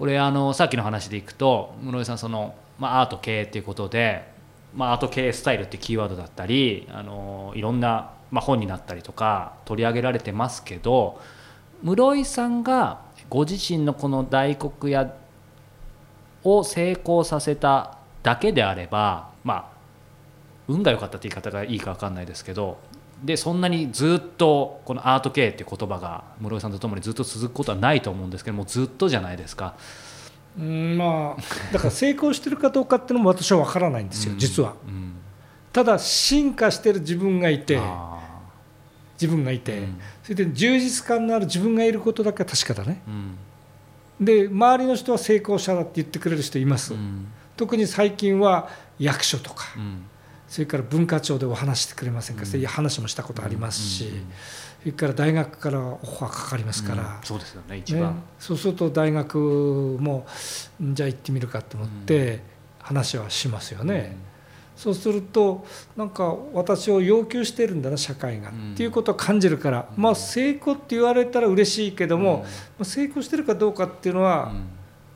[0.00, 4.26] これあのさっきの話でいくと室井さんその、まあ、アート経営っていうことで、
[4.74, 11.20] まあ、アート経営スタイルってキーワードだったりあのいろんな、まあ、本になったりとか取り上げられてますけど
[11.82, 15.14] 室井さんがご自身のこの大黒屋
[16.44, 19.80] を成功させただけであればまあ
[20.66, 22.78] 運が良かったって言い方がいいか分かんないですけど
[23.22, 29.74] でそんなにずっとこのアート経営っていう言葉が室井さんとともにずっと続くことはないと思うんですけどもうずっとじゃないですか。
[30.58, 34.74] うんまあだから成功してるかどうかっていうのも私は分からないんですよ、実は。
[34.86, 35.14] うん
[35.72, 38.18] ただ進化してる自分がいてあ
[39.12, 40.00] 自分がいて、うん。
[40.22, 43.02] それで充実感のある自分がいることだけは確かだね。
[44.20, 47.28] で周りの人は成功者だって言ってくれる人います、うん。
[47.56, 50.06] 特に最近は役所とか、うん
[50.50, 52.46] それから文化庁でお話してくれませんか、うん。
[52.48, 54.30] そういう話もしたことありますし、うん
[54.80, 57.08] それから大学からオファーかかりますから、うん。
[57.22, 59.38] そうですよね一ね番、、そうすると大学
[60.00, 60.26] も
[60.82, 62.40] んじゃあ行ってみるかと思って
[62.78, 64.16] 話はしますよね、
[64.76, 65.66] そうすると
[65.98, 70.02] なんか私を要求してるんだな社会が、うんっていうことを感じるから、うん。
[70.02, 72.40] まあ成功って言われたら嬉しいけども、うん。
[72.40, 72.46] ま
[72.80, 74.66] あ、成功してるかどうかっていうのは、うん。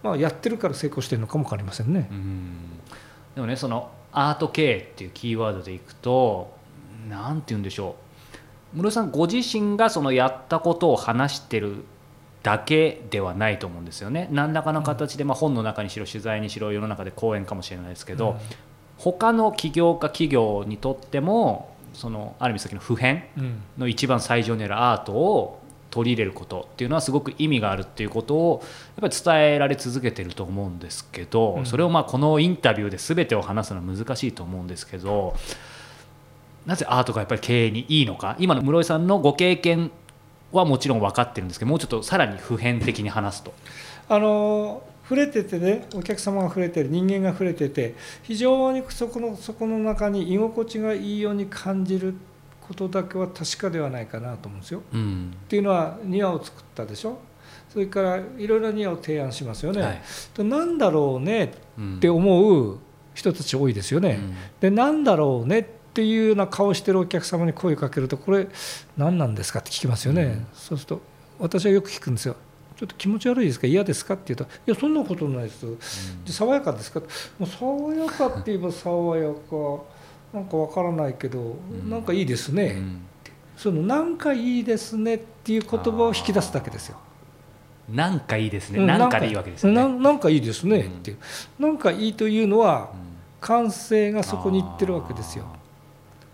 [0.03, 2.07] まあ、やってるから成功してるのかも分かりませんね。
[2.11, 2.57] うん。
[3.35, 6.57] でもねそのアート経営っていうキーワードでいくと
[7.09, 7.96] なんて言うんでしょ
[8.72, 8.79] う。
[8.79, 11.85] 室井さんご自身がそのやったことを話してる
[12.42, 14.29] だけではないと思うんですよね。
[14.31, 18.38] 何らかの形で、まあ、本の中にしろ取材にしろ世の中で講演かもしれないですけど、
[18.98, 23.44] 他の起業家企業にとってもそのある意味先の普遍うん。
[23.44, 25.63] うんの一番最上にあるアートを
[25.94, 28.61] 取り入れることっていうのはすごく意味があるっていうことを
[29.00, 35.35] やっぱり伝えられ続けてると思うんですけど、うんそれをまあこのインタビューで全てを話すのは難しいと思うんですけど
[36.66, 39.90] なぜアートがやっぱり経営にいいのか今の室井さんのご経験
[40.52, 43.54] はもちろん分かってるんですけどもうちょっとさらに普遍的に話すと。
[44.09, 52.14] あの触れててねお客様が触れてる人間が触れてて非常にそこのそこの中に居心地がいいように感じる
[52.66, 54.83] ことだけは確かではないかなと思うんですよ。
[54.92, 55.35] うん。
[55.35, 57.18] っていうのは庭を作ったでしょ？
[57.68, 59.83] それからいろいろな庭を提案しますよね。
[59.83, 60.03] はい。
[60.33, 61.96] となんだろうねうん。
[61.96, 62.79] って思う
[63.14, 64.18] 人たち多いですよね。
[64.20, 64.35] うん。
[64.61, 68.48] でなんだろうねっていうような顔してるお客様に声をかけるとこれ
[68.96, 70.46] 何なんですかって聞きますよね、うん。
[70.53, 71.00] そうすると
[71.38, 72.37] 私はよく聞くんですよ。
[72.77, 73.68] ちょっと気持ち悪いですか？
[73.68, 74.14] 嫌ですか？
[74.14, 75.64] って言うと「いやそんなことないです」
[76.27, 77.00] で爽やかですか?」
[77.38, 79.37] もう爽やかって言えば爽やか
[80.35, 81.88] なんかわからないけど、ん。
[81.88, 83.07] なんかいいですね、うん。
[83.57, 86.99] そのなんかいいですねっていう言葉を引き出すだけですよ。
[87.88, 89.81] なんかいいですね、うんなんかでいいわけですよね。
[89.81, 91.18] ななんかいいですねっていう、
[91.61, 92.90] なんかいいというのは
[93.40, 95.44] 感性がそこに行ってるわけですよ。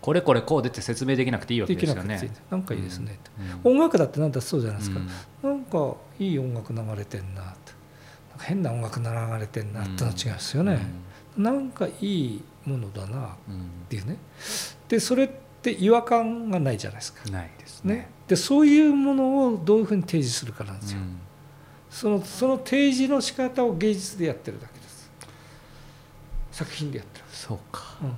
[0.00, 2.18] これこれこうでって説明できなくていいわけでですよね。
[2.18, 3.18] きなんかいいですね
[3.64, 5.00] 音楽だってなんだそうじゃないですか、
[5.42, 5.50] うん。
[5.50, 7.72] なんかいい音楽流れてんなって。
[8.30, 9.06] なんか変な音楽流
[9.38, 10.78] れてんなってのは違うんですよね、
[11.36, 13.70] なんかいいものだなっうん。
[13.88, 14.16] ていうね。
[14.88, 15.28] でそれっ
[15.62, 17.22] て違和感がないじゃないですか。
[17.26, 17.94] うんないですね。
[17.94, 18.10] ね。
[18.28, 21.18] でそういうものをどういうふうに提示するかなんですよ、うん。
[21.90, 25.10] そのその提示の仕方を芸術でやってるだけです。
[26.52, 27.82] 作品でやってる、そうか。
[28.02, 28.16] うん。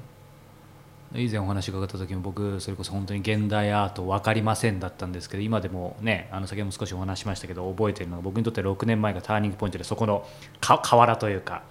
[1.14, 10.26] 以前お話伺った時も僕それこそ本当に現代アート分かりませんだったんですけど今でもねあの先ほども少しお話ししましたけど覚えてるのが僕にとって6年前がターニングポイントでそこの
[10.60, 11.64] か河原というか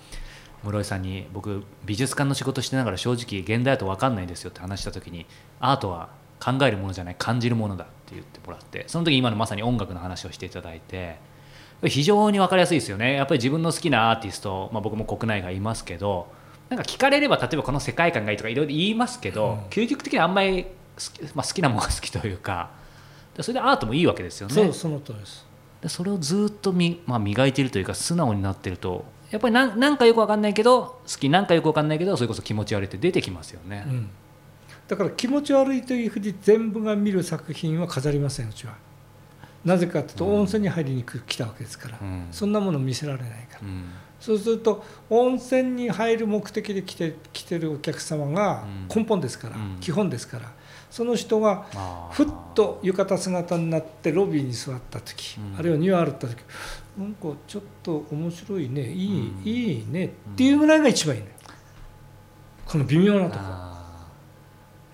[0.64, 5.26] 室井さんに僕美術館の仕事してながら正直現代アート分かんないんですよって話した時に
[5.60, 11.18] アートは考えるものじゃない感じるものだって言ってもらってその時今のまさに音楽の話をしていただいて
[11.86, 13.16] 非常に分かりやすいですよね。
[13.16, 16.32] やっぱり自分の好きなアーティスト、まあ、僕も国内がいますけど
[16.70, 19.60] なんか聞かれれば例えばこの世界観がいいとかいろいろ言いますけど、うん。
[19.70, 20.70] 究極的にあんまり好
[21.00, 22.70] き,、まあ、好きなものが好きというか
[23.36, 24.54] でそれでアートもいいわけですよね。
[24.54, 25.48] そうその通りです。
[25.82, 34.10] でそれをずっとみ、まあ、磨いているというか素直になってるとやっぱりなんなんかよく分かんないけど好きなんかよく分かんないけどそれこそ気持ち悪いって出てきますよね、うん、
[34.88, 38.76] だから気持ち悪いというふうに全部が見る作品は飾りませんうちは。
[39.64, 42.28] なぜかというとうん温泉に入りに来たわけですから、うん。
[42.32, 43.92] そんなもの見せられないから、うん。
[44.20, 48.88] そうすると温泉に入る目的で来て来てるお客様がうん。
[48.88, 49.78] 根本ですから、うん。
[49.80, 50.52] 基本ですから
[50.92, 51.66] その人が
[52.12, 55.58] ふっと浴衣姿になってロビーに座った時、うん。
[55.58, 56.38] あるいは庭歩った時
[56.98, 59.42] なんかちょっと面白いねいい、うん。
[59.46, 61.34] いいねっていうぐらいが一番いいのよ。
[62.66, 63.72] この微妙なところ。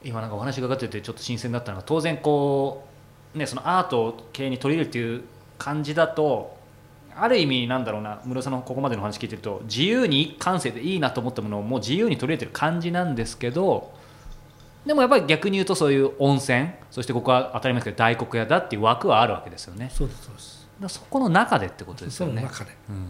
[0.04, 2.88] 今なんかお話伺っててちょっと新鮮だったのが当然こ
[3.36, 5.24] うねそのアートを経営に取り入れるっていう
[5.58, 6.56] 感じだと
[7.16, 13.97] ある意味なんだろうな室井さんのここまでの話聞いてると自由に感性でいいなと思ったものをもう自由に取り入れてる感じなんですけど
[14.88, 19.92] でもやっぱり逆に言うとそういう温泉そしてここは当たり前ですけど大黒屋だっていう枠はあるわけですよね。
[19.94, 20.68] そうですそうです。
[20.80, 22.36] らそこの中でってことですよね。
[22.36, 22.72] その中で。
[22.90, 23.08] うん。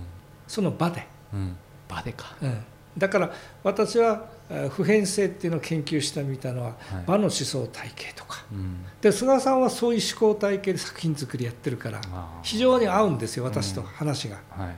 [0.47, 1.55] その場で、うん。
[1.87, 2.35] 場でか。
[2.41, 2.63] うん、
[2.97, 3.31] だから
[3.63, 6.77] 私はえー普遍性っていうのを研究したみたいのは、はい。
[7.05, 8.43] 場の思想体系とか。
[8.51, 8.83] うん。
[8.99, 12.01] で菅さんはそういう思考体系で作品作りやってるから
[12.41, 14.75] 非常に合うんですよ私とうん話が、はい。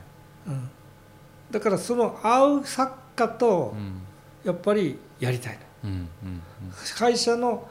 [0.48, 0.70] うん。
[1.50, 4.02] だからその合う作家とうん。
[4.44, 5.58] やっぱりやりたいの。
[5.58, 5.69] うんうん
[6.96, 7.68] 会社の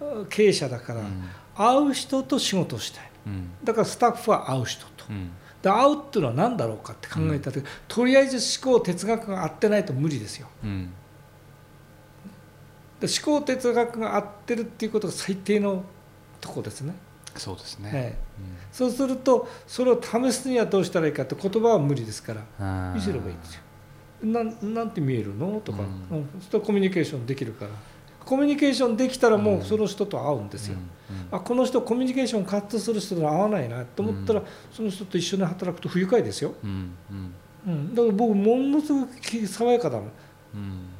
[0.00, 0.26] うん。
[0.26, 1.28] 経営者だから、うん。
[1.54, 3.10] 会う人と仕事をしたい。
[3.26, 3.50] うん。
[3.62, 5.04] だからスタッフは会う人と。
[5.10, 5.30] うん。
[5.62, 10.48] で会うっていうのは何だろうかって考えた時、とりあえず思考哲学が合ってないと無理ですよ。
[13.06, 15.84] 思考哲学が合ってるっていうことが最低の
[16.40, 16.94] とこですね、
[17.36, 18.22] そうですね、ええ
[18.72, 23.60] そうするとそれを試すにはどうしたらいいかって言葉は無理ですからうん見せればいいんですよ
[24.22, 25.60] なんなんて見えるの？
[25.64, 25.80] とか、
[26.10, 26.18] うん。
[26.18, 26.28] うん。
[26.32, 27.70] そうするとコミュニケーションできるから。
[28.24, 30.76] コミュニケーションできたらもうその人と会うんですよ、
[31.10, 31.16] うん。
[31.16, 31.26] うん。
[31.32, 33.84] あこの人コミュニケーションカットする人と合わないな。
[33.84, 34.46] と思ったら、うん。
[34.72, 36.92] その人と一緒に働くと不愉快ですよ、うん。
[37.10, 37.34] うん。
[37.66, 40.06] うん、だから僕ものすごく気爽やかだもん。
[40.06, 40.12] うん。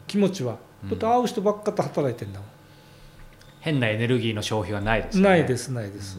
[0.06, 0.90] 気持ちは、うん。
[0.90, 2.48] だって会う人ばっかと働いてんだもん、
[3.60, 5.30] 変なエネルギーの消費はないですよね。
[5.30, 6.18] ないですないです、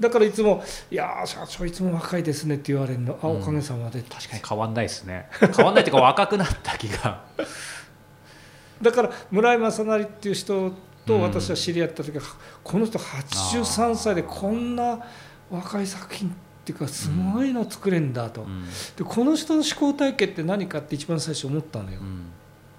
[0.00, 3.42] だからいつも「いやー社長いつも若いですね」って言われるの「あうん。
[3.42, 5.28] おかげさまで」確かに変わんないですね。
[5.54, 7.22] 変わんないっていうか若くなった気が。
[8.80, 10.72] だから村井正成っていう人
[11.04, 12.24] と私は知り合った時は、
[12.64, 15.00] この人83歳でこんな
[15.50, 16.32] 若い作品っ
[16.64, 18.64] ていうかすごいの作れんだと、うん。
[18.96, 22.26] でこの人の思考体系って何かって一番最初思ったのよ、うん。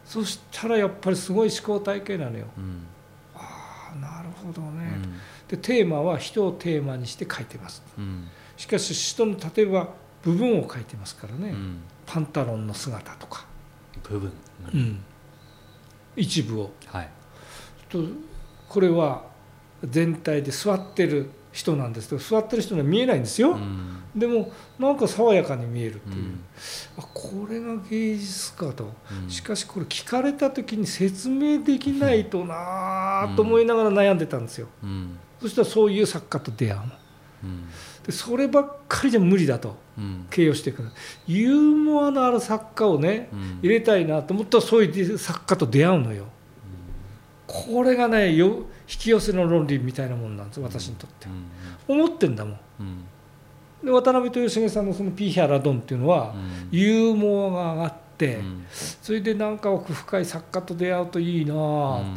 [0.06, 2.46] そしたらやっぱりすごい思考体系なのよ。
[2.58, 2.88] うん。
[3.36, 5.21] ああなるほどうね、ん
[5.52, 7.84] でテーマは人をテーマにして書いてます。
[7.98, 8.30] うん。
[8.56, 9.90] しかし人の例えば
[10.24, 11.82] 部分を書いてますからね、うん。
[12.06, 13.46] パンタロンの姿とか、
[14.10, 14.32] 部分
[14.74, 15.00] うん。
[16.16, 16.72] 一部を。
[16.86, 17.10] はい。
[17.90, 18.00] と
[18.70, 19.24] これは
[19.84, 24.04] 全体で座ってる人なんですけど座ってる人には見えないんですよ、うん。
[24.16, 26.46] でもなんか爽やかに見えるっていう、うん。
[26.98, 29.30] あこれが芸術かと、うん。
[29.30, 36.86] しかしこれ聞かれた時に説明できないとなあと思いながら悩んでたんですよ、うんそしたらそういう作家と出会うの。
[37.44, 37.70] うん。
[38.06, 39.76] でそればっかりじゃ無理だと。
[39.98, 40.28] うん。
[40.30, 40.84] 形容していく
[41.28, 43.60] ユーモアのある作家をねうん。
[43.62, 46.26] 入れたいなと思ったらそういう作家と出会うのよ。
[47.48, 51.28] これがねよ引き寄せの論理みたいなもんなんです私にとって。
[51.90, 52.02] うん。
[52.04, 52.60] 思ってんだもん。
[52.80, 53.06] うん。
[53.84, 56.78] で渡辺豊重さんのその「ピーヒャラドン」っていうのは、うん。
[56.78, 58.66] ユーモアが上がっって、うん。
[58.70, 62.16] それでなんか奥深い作家と出会うといいなあ、うん。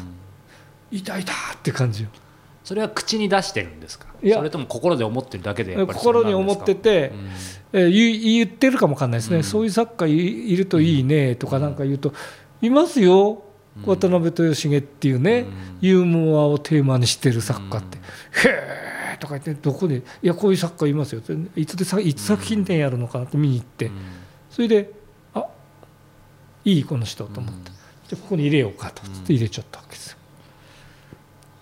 [0.90, 2.10] いたいたって感じよ
[2.64, 4.06] それは口に出してるんですか？
[4.22, 4.38] いや。
[4.38, 7.80] それとも心で思ってるだけでやっぱりそう心に思ってて、うん。
[7.80, 9.42] えー言い言ってるかもわかんないですね、うん。
[9.44, 12.14] そういう作家いいるといいねとかなんか言うと、
[12.62, 13.42] いますよ、
[13.76, 13.82] うん。
[13.84, 15.54] 渡辺豊重っていうね、うん。
[15.82, 18.02] ユーモアをテーマにしてる作家って、うん。
[18.02, 18.04] へ
[19.14, 21.22] えとか言って、どこで、いや、こういう作家いますよ、
[21.56, 23.92] いつでさいつ作品展やるのかなって見に行って、うん。
[24.50, 24.92] それで、
[25.34, 25.44] あ
[26.64, 27.70] いい、この人と思って、
[28.08, 30.18] じゃあここに入れようかと思って入れちゃったわけですよ。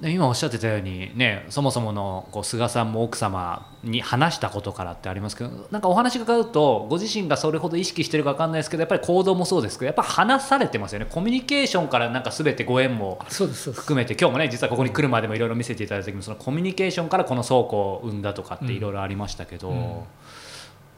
[0.02, 11.06] で今おっしゃってたようにねそもそものこう菅さんも奥様に話したことからってありますけどなんかお話伺うとご自身がそれほど意識してるか分かんないですけどやっぱり行動もそうですけどやっぱ話されてますよね。
[11.08, 20.00] コミュニケーションからなんか全てご縁も含めて今日もね実はここに来るまでもいろいろ見せていただいた時もそのコミュニケーションからこの倉庫を生んだとかっていろいろありましたけど、うん。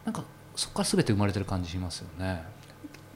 [0.07, 0.25] なんか
[0.57, 2.43] そこから全て生まれてる感じしますよね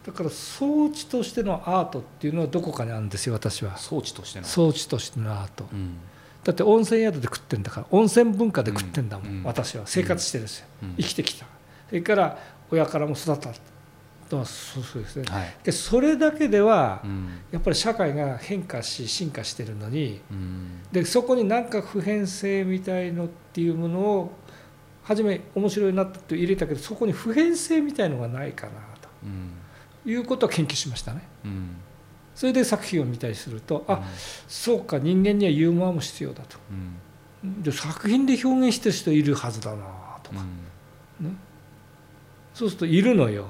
[0.08, 3.76] だから装置としてのアートっていうのはどこかにあるんですよ私は。
[3.76, 4.46] 装置としての。
[4.46, 5.68] 装置としてのアート。
[5.70, 5.98] うん。
[6.44, 9.42] だって温泉宿で食ってんだから温泉文化で食ってんだもん、うん。
[9.44, 9.82] 私は。
[9.84, 10.94] 生活してるんですよ、うん。
[10.96, 11.44] 生きてきた。
[11.90, 12.38] それから
[12.70, 13.50] 親からも育った
[14.30, 15.24] とそうそうですね。
[15.28, 15.54] はい。
[15.62, 17.28] でそれだけではうん。
[17.50, 20.80] やっぱり社会が変化し進化してるのにうん。
[20.90, 24.32] でそこに何か普遍性みたいのっていうものを
[25.04, 28.72] 初め面白いなって入れたけどそこに普遍性みたいのがないかな
[29.24, 29.52] うん。
[29.52, 29.57] と
[30.10, 31.22] いうことを研究しましたね。
[31.44, 31.76] うん。
[32.34, 34.00] それで作品を見たりするとあうん。
[34.48, 36.56] そうか人間にはユーモアも必要だと。
[37.42, 37.62] うん。
[37.62, 39.84] で作品で表現してる人いるはずだな
[40.22, 40.38] とか、
[41.20, 41.26] うん。
[41.26, 41.36] ね、
[42.54, 43.46] そうするといるのよ。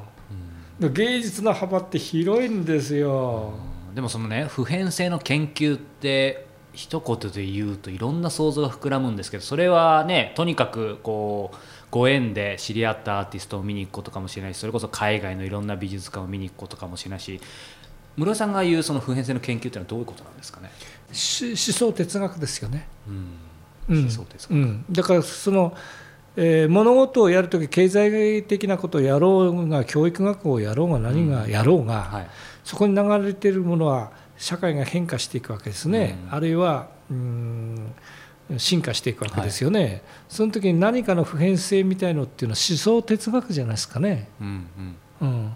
[0.80, 3.52] 芸術の幅って広いんですよ、
[3.94, 11.56] でもそのね普遍性の研究って一言で言うといろんな想像が膨らむんですけどそれはねとにかくこう
[11.90, 17.40] ご縁で知り合ったアーティストを見に行くことかもしれないしそれこそ海外のいろんな美術館を見に行くことかもしれないし
[18.16, 20.70] 室井さんが言うその普遍性の研究っていうのはどういうことなんですかね、
[21.12, 23.96] し思想哲学ですよね、うん。
[23.96, 24.02] うん。
[24.02, 24.56] 思想哲学。
[24.56, 25.76] うん、だからその、
[26.36, 32.26] えー物事をやるとき経済的なことをやろうが教育学をやろうが何がやろうが、はい。
[32.64, 36.34] そこに流れているものは社会が変化していくわけですね、うん。
[36.34, 37.94] あるいはうん
[38.56, 44.66] 進化していくわけですよね、その時に何かの普遍性みたいのっていうのは思想哲学じゃないですかね、うん
[45.20, 45.28] うん。
[45.28, 45.52] うん、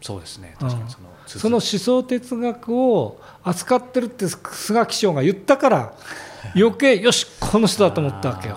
[0.00, 0.56] そうですね。
[0.58, 5.92] 確かにそのその思想哲学を扱ってるって菅紀章が言ったから
[6.56, 8.56] 余計よしこの人だと思ったわけよ。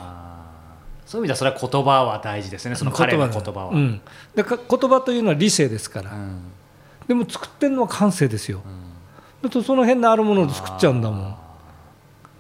[1.06, 2.76] そういう意味ではそれは言葉は大事ですね。
[2.76, 4.02] その彼の言葉は、うん、
[4.34, 6.44] だから言葉というのは理性ですから、うん。
[7.08, 8.62] でも作ってるのは感性ですよ。
[8.66, 8.92] うん。
[9.44, 11.36] だとその辺のあるもので作っちゃうんだもん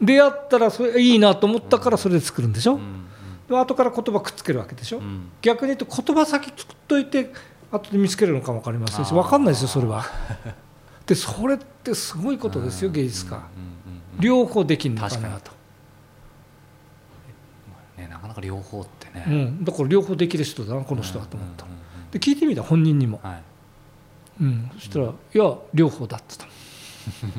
[0.02, 3.08] 出会ったらそれいいなと思ったからそれで作るんでしょ、うん
[3.52, 5.04] で後から言葉くっつけるわけでしょ、うん。
[5.04, 7.34] うん逆に言うと言葉先作っといて
[7.70, 10.06] 後で見つけるのかも分かりませんし分かんないですよそれは。
[11.06, 13.46] でそれってすごいことですよ芸術家うんうんうん。
[13.46, 15.52] うん両方できるのかなと、
[17.98, 22.12] ね、なかなか両方ってね、うん、だから両方できる人だなこの人はと思った、うんうんうん。
[22.12, 23.44] で聞いてみた本人にも、はい。
[24.42, 27.38] うん、そしたら「いや両方だ」って言った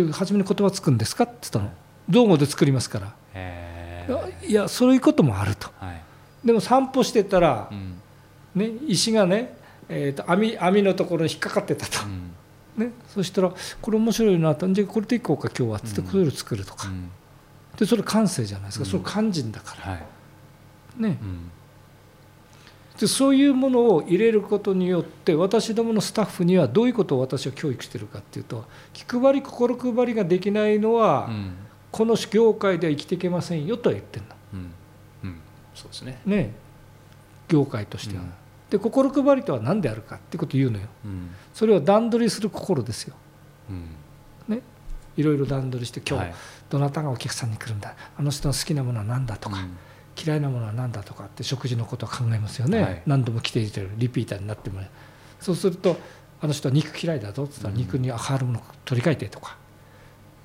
[0.00, 0.06] の。
[0.08, 1.72] で初めに言葉つくんですか?」って言ったの
[2.08, 3.14] 道語で作りますから。
[3.34, 4.06] へ
[4.46, 5.70] いやそういうこともあると。
[5.78, 6.02] はい。
[6.44, 7.94] でも散歩してたらう、ん。
[8.54, 9.56] ね、石がね、
[9.88, 12.86] えーと網網のところに引っかかってたと、うん。
[12.86, 14.68] ね、そしたらこれ面白いなと。
[14.68, 15.78] じゃあこれでいこうか今日は。
[15.78, 17.10] っつってうんこれを作るとか、うん。
[17.78, 18.90] でそれ感性じゃないですか、うん。
[18.90, 19.92] それ肝心だから。
[19.92, 21.02] はい。
[21.02, 21.18] ね。
[21.22, 21.50] うん。
[23.00, 31.56] でそういうものを入れることによって私どものスタッフにはどういうことを私は教育してるかっていうと気配り心配りができないのは、うん
[31.94, 34.34] この業界では生きていけませんよとは言ってるの。
[34.54, 35.30] うん。
[35.30, 35.40] うん。
[35.76, 36.20] そうですね。
[36.26, 36.52] ね。
[37.46, 38.32] 業界としては、うん。
[38.68, 40.88] で心配りとは何であるかってことを言うのよ。
[41.04, 41.30] うん。
[41.52, 43.14] それは段取りする心ですよ。
[43.70, 44.62] うん。
[45.16, 46.34] いろいろ段取りして今日はい。
[46.68, 47.94] どなたがお客さんに来るんだ。
[48.16, 49.76] あの人の好きなものは何だとか、うん。
[50.20, 53.02] 嫌いなものは何だとかって食事のことを考えますよね、はい。
[53.06, 54.80] 何度も来ていてるリピーターになっても
[55.38, 55.96] そうすると
[56.40, 57.78] あの人は肉嫌いだぞって言ったらうん。
[57.78, 59.56] 肉にあるものを取り替えてとか、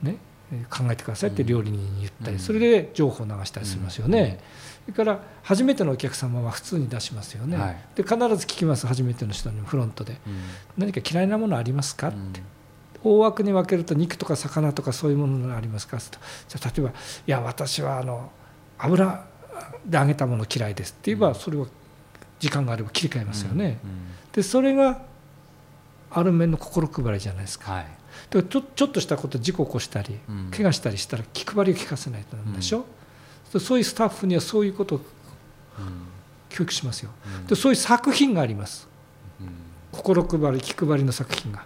[0.04, 0.29] ね、えー
[0.70, 2.40] 考えてくださいって料理人に言ったり、うん。
[2.40, 4.40] それで情報を流したりしますよね、
[4.86, 7.78] それから初めてのお客様は普通に出しますよね、はい。
[7.96, 10.14] で必ず聞きます初めての人にフロントで。
[10.26, 10.42] うん。
[10.78, 12.34] 何か嫌いなものありますか、うん。
[13.04, 15.98] 大枠に分けると肉とか魚とかそういうものがありますか？
[15.98, 16.04] と
[16.48, 16.94] じゃあ例えば「い
[17.28, 18.32] や私はあの
[18.78, 19.26] 油
[19.86, 21.68] で揚げたもの嫌いです」って言えばそれは
[22.40, 23.80] 時間があれば切り替えますよね。
[23.84, 24.00] うん。
[24.32, 25.02] でそれが
[26.12, 27.72] ある面の心配りじゃないですか。
[27.72, 27.88] はい
[28.32, 30.52] でちょちょっとしたこと事故起こしたりうん。
[30.52, 32.86] 怪我したりしたら気配りを聞かせないとなんでしょ、
[33.54, 35.04] でそういうスタッフにはそういうことをうん。
[36.50, 37.12] 教育しますよ。
[37.42, 37.48] うん。
[37.48, 38.88] でそういう作品があります。
[39.40, 39.50] うん。
[39.92, 41.66] 心配り気配りの作品が。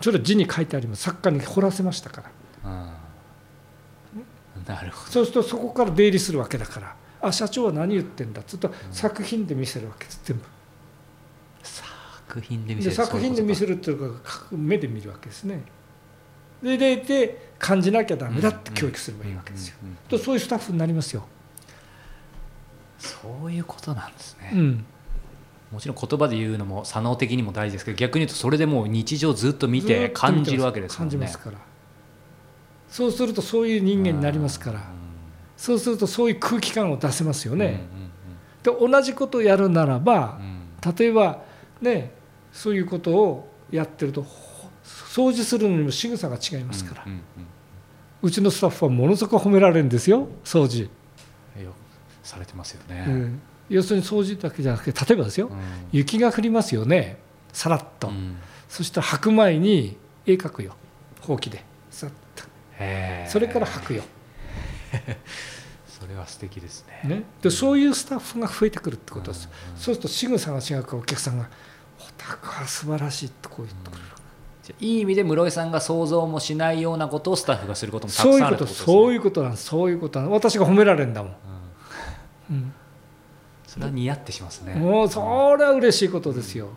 [0.00, 1.02] それは字に書いてあります。
[1.02, 2.22] 作家に彫らせましたか
[2.64, 2.70] ら。
[2.70, 2.92] うん？
[4.66, 6.96] なるほそうするとそこから出入りするわけだから。
[7.20, 10.20] あ社長は何言ってんだっつうと作品で見せるわけです。
[10.24, 10.42] 全部。
[10.42, 10.48] ど
[12.32, 15.62] 作品で見せるで作品で見せるるっていうか目で見るわけですね。
[16.62, 21.24] ででで感じなきゃダメだって教育すればいいわけですよ、うんうんうんとそういうスタッフになりますよ、
[22.98, 24.84] そういうことなんですね、うん、
[25.72, 31.10] もちろん言葉で言うのも左脳的にも大事ですけど逆に言うとそれでもう日常ずっと見てと感じるわけですもんね。
[31.12, 31.58] 感じますから。
[32.88, 34.80] そうするとそういう人間になりますから。
[35.56, 37.80] そうするとそういう空気感を出せますようんね、
[38.62, 40.94] で同じことをやるならばうんうんうん。
[40.96, 41.42] 例えば
[41.80, 42.21] ね
[42.52, 47.22] そういうことをやってるとほ掃除するのにも仕草が違いますから、うんうん
[48.24, 50.88] うちのスタッフはものすごく褒められるんですよ掃除、
[52.22, 55.58] されてますよね、うん要するに掃除だけじゃなくて例えばですよ、うん。
[55.92, 57.18] 雪が降りますよね
[57.52, 58.36] さらっと、うん。
[58.68, 59.96] そしたら履く前に
[60.26, 60.76] 絵描くよ
[61.20, 61.64] ほうきで。
[61.90, 62.44] さっと。
[63.28, 64.02] それから履くよ、
[65.88, 67.08] それは素敵ですね。
[67.08, 71.48] ね、でそういうスタッフが増えてくるってことです、そうすると仕草が違うからお客さんが
[72.28, 74.04] 「お宅は素晴らしい」とこう言ってくれる、
[74.62, 78.86] じゃあいい意味で室井さんが想像もしないようなことをスタッフがすることもたくそういうことさんあるってことですね。
[78.86, 80.34] そういうことなんですそういうことなんです。
[80.34, 81.32] 私が褒められるんだもん、
[82.50, 82.56] うん。
[82.56, 82.74] うん
[83.66, 84.74] それは似合ってしますね。
[84.74, 85.20] もうそ
[85.58, 86.68] れは嬉しいことですよ。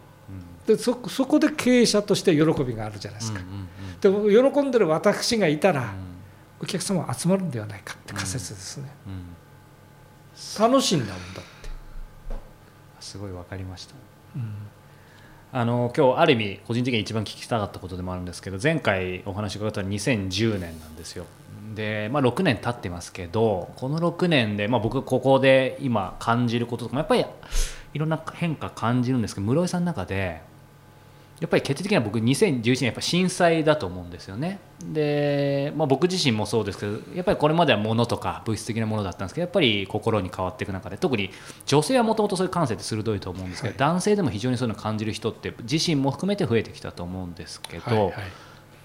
[0.68, 0.76] うん。
[0.76, 3.68] でそそこで経営者として喜びがあるじゃないですか、うんうん
[4.02, 5.88] でも喜んでる私がいたら、うん。
[6.62, 10.72] お客様は集まるんではないかって仮説ですね、うん。
[10.72, 11.70] 楽しいんだもんだって、
[13.00, 13.96] すごい分かりました。
[14.36, 14.65] うん
[15.58, 21.26] あの今日ある意味個人的に一番聞きたかったことでもあるんですけど前回お話伺ったのは2010年なんですよ。
[21.74, 27.26] で、まあ、6年経ってますけどこの6年で、まあ、僕ここで今感じることとかもやっぱり
[27.94, 30.42] いろんな変化感じるんですけど室井さんの中で
[31.40, 34.60] やっぱり決定的には僕2011年やっぱ震災だと思うんですよね。
[34.84, 41.32] で、まあ、僕自身もそうですけどやっぱりこれまでは物とか物質的なものだったんですけどやっぱり心に変わっていく中で特に
[41.66, 43.80] 女性はもともとそういう感性って鋭いと思うんですけど、はい。
[43.80, 48.14] 男性でも非常にそういうのを感じる人って自身も含めて増えてきたと思うんですけど、はいはい。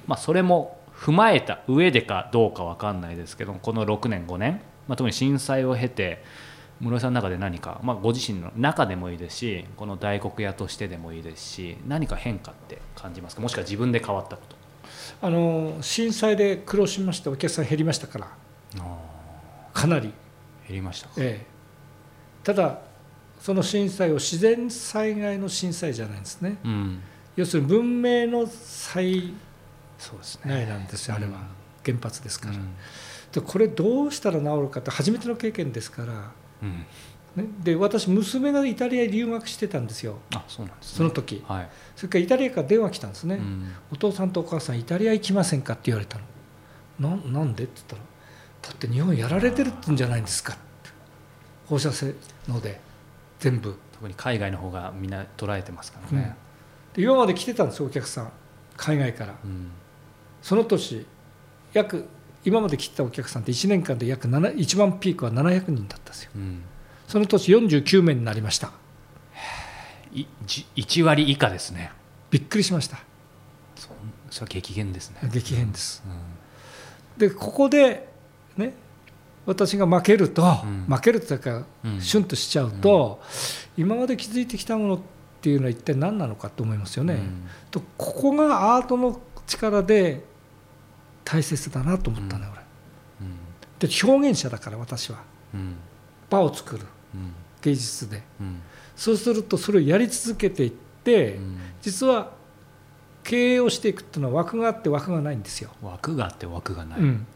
[0.06, 6.22] まあ、それも踏まえた上でかどうか分かんないですけどこの6年5年、まあ、特に震災を経て
[6.80, 13.42] 室井さんの中で何か、まあ、ご自身の中でもいいですしこの大黒屋としてでもいいですし何か変化って感じますか？
[13.42, 14.56] もしくは自分で変わったこと。
[15.22, 18.28] あの震災で苦労しましてお客さん減りましたから。
[19.72, 20.12] かなり、
[20.66, 21.46] 減りましたか、ええ。
[22.42, 22.80] ただ
[23.40, 26.58] その震災を自然災害の震災じゃないんですね。
[26.64, 27.00] うん、
[27.36, 29.34] 要するに文明の災
[29.98, 31.32] そうです害なんですよあれは。
[31.84, 32.74] 原発ですから、うん。
[33.32, 36.32] でこれどうしたら治るかって初めての経験ですから、
[36.62, 36.86] うん。
[37.36, 40.18] ね、で私娘がイタリアへ留学してたんですよ。
[40.34, 40.96] あそうなんですね。
[40.98, 41.44] その時。
[41.46, 43.72] はい、それからイタリアから電話来たんですね、うん。
[43.92, 46.18] お父さんとお母さんイタリア行きませんかって言われた
[46.98, 47.16] の。
[47.16, 48.02] ななんでって言ったら
[48.62, 50.54] だって日本やられてるって言うんじゃないんですか。
[50.54, 50.90] って
[51.66, 52.14] 放射性
[52.48, 52.80] ので
[53.38, 53.76] 全部。
[53.92, 56.34] 特に海外の方がみんな捉えてますからね、
[56.94, 58.32] で今まで来てたんですよお客さん。
[58.78, 59.34] 海外から。
[59.44, 59.70] うん。
[60.40, 61.06] その年
[61.74, 62.08] 約
[62.44, 66.30] 今まで来てたお客さんって1年間で約7一番ピークは700人だったんですよ。
[66.36, 66.62] うん。
[67.06, 68.72] その年49名になりました。
[70.12, 71.92] いじ1割以下ですね。
[72.30, 72.98] びっくりしました。
[73.76, 73.94] そん
[74.30, 76.02] それは激減ですね、激変です。
[76.06, 76.08] う
[77.16, 77.18] ん。
[77.18, 78.08] でここで
[78.56, 78.74] ね
[79.46, 80.84] 私が負けると、うん。
[80.88, 82.00] 負けるというか、うん。
[82.00, 83.20] シュンとしちゃうと、
[83.76, 85.00] 今まで築いてきたものっ
[85.40, 87.14] ていうのは一体何なのかと思いますよね。
[87.14, 87.48] うん。
[87.70, 90.22] とここがアートの力で
[91.30, 92.52] 大切だなと思ったね、うん。
[93.80, 93.88] 俺。
[93.88, 95.18] で表現者だから私は。
[95.54, 95.76] うん。
[96.28, 96.84] 場を作る。
[97.14, 97.32] うん。
[97.62, 98.22] 芸術で。
[98.40, 98.60] うん。
[98.96, 101.58] そうするとそれをやり続けていって、うん。
[101.82, 102.32] 実は
[103.22, 105.70] 経営をしていくっていうのは枠があって枠がないんですよ。
[105.82, 107.26] 枠があって枠がない、うん、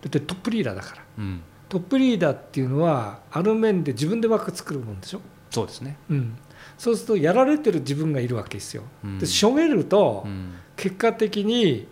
[0.00, 1.02] だってトップリーダーだから。
[1.18, 1.42] うん。
[1.68, 6.36] トップリーダーっていうのはある面で自分で枠作るもんでしょ、そうですね、うん、
[6.76, 9.18] そうするとやられてる自分がいるわけですよ、うん。
[9.18, 10.52] でしょげるとうん。
[10.76, 11.88] 結果的に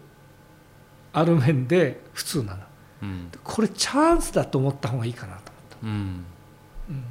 [1.13, 2.61] ある面で普通なの。
[3.03, 3.31] うん。
[3.43, 5.93] これチャンスだと思った方がいいかなと思った、うん。
[6.91, 7.05] うん。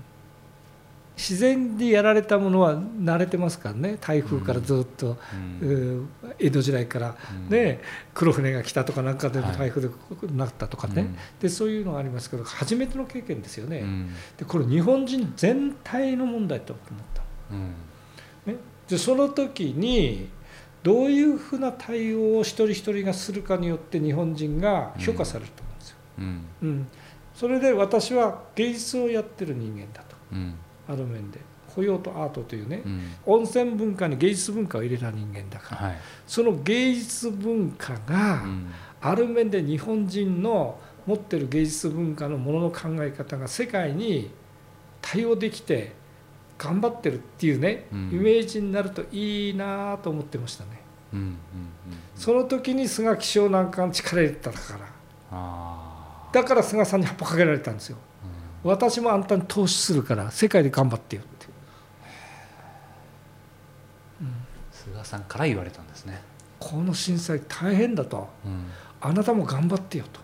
[1.17, 3.97] 自然にやられたものは慣れてますからね。
[3.99, 5.17] 台風からずっと、
[5.61, 5.69] うん。
[5.69, 6.09] うん。
[6.39, 7.15] 江戸時代から、
[7.47, 7.49] うん。
[7.49, 7.81] ね、
[8.13, 9.57] 黒船が来たとかなんかではい。
[9.57, 9.89] 台風で
[10.33, 11.17] なったとかね、うん。
[11.41, 13.79] でそういうのがありますけど初めての経験ですよね。
[13.79, 14.13] うん。
[14.37, 17.21] でこれ日本人全体の問題と思った、
[17.51, 17.73] うん。
[18.53, 20.29] ね、でその時に
[20.89, 26.45] どういうふうな対応を一人一人がするかによって日本人が評価されると思うんですよ、うん。
[26.63, 26.87] うん。
[27.35, 30.15] それで私は芸術をやってる人間だと。
[30.31, 30.55] うん。
[30.87, 31.39] ある面で。
[31.75, 33.11] 雇用とアートというね、うん。
[33.27, 35.87] 温泉文化に芸術文化を入れた人間だから。
[35.89, 35.97] はい。
[36.25, 38.71] その芸術文化がうん。
[38.99, 44.31] ある面で日本人の持ってる芸術文化のものの考え方が世界に
[45.01, 45.93] 対応できて
[46.57, 48.09] 頑張ってるっていうね、うん。
[48.11, 50.78] イメージになるといいなと思ってましたね
[51.13, 51.37] うんうんうん
[52.15, 54.85] その時に菅首相なんかの力入れたから。
[55.31, 57.97] あだから菅さんに葉っぱかけられたんですよ。
[58.63, 58.71] ーうん。
[58.71, 61.47] 私もあんたに投資するから世界で頑張ってよって。
[64.71, 66.21] 菅さんから言われたんですね、
[66.59, 68.29] この震災大変だと。
[68.45, 68.65] うん。
[69.01, 70.19] あなたも頑張ってよと。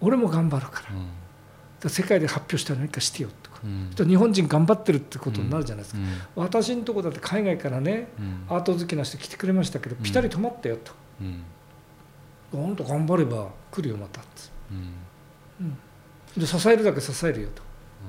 [0.00, 0.94] 俺も頑張るから。
[0.94, 1.08] うん。
[1.82, 3.34] ら世界で発表したら何かしてよと。
[3.34, 3.90] かうん。
[4.08, 6.00] 日本人頑張ってるってことになるじゃないですか、
[6.36, 6.44] うん。
[6.44, 8.44] 私のとこだって海外からねうん。
[8.48, 10.02] アート好きな人来てくれましたけどうん。
[10.02, 11.42] ピタリ止まったよと、うん。
[12.54, 14.30] あんた頑張れば来るよまたって。
[15.60, 15.76] うん。
[16.40, 17.62] で支えるだけ支えるよと、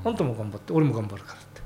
[0.04, 0.12] うん。
[0.12, 1.62] あんたも頑張って俺も頑張るからって。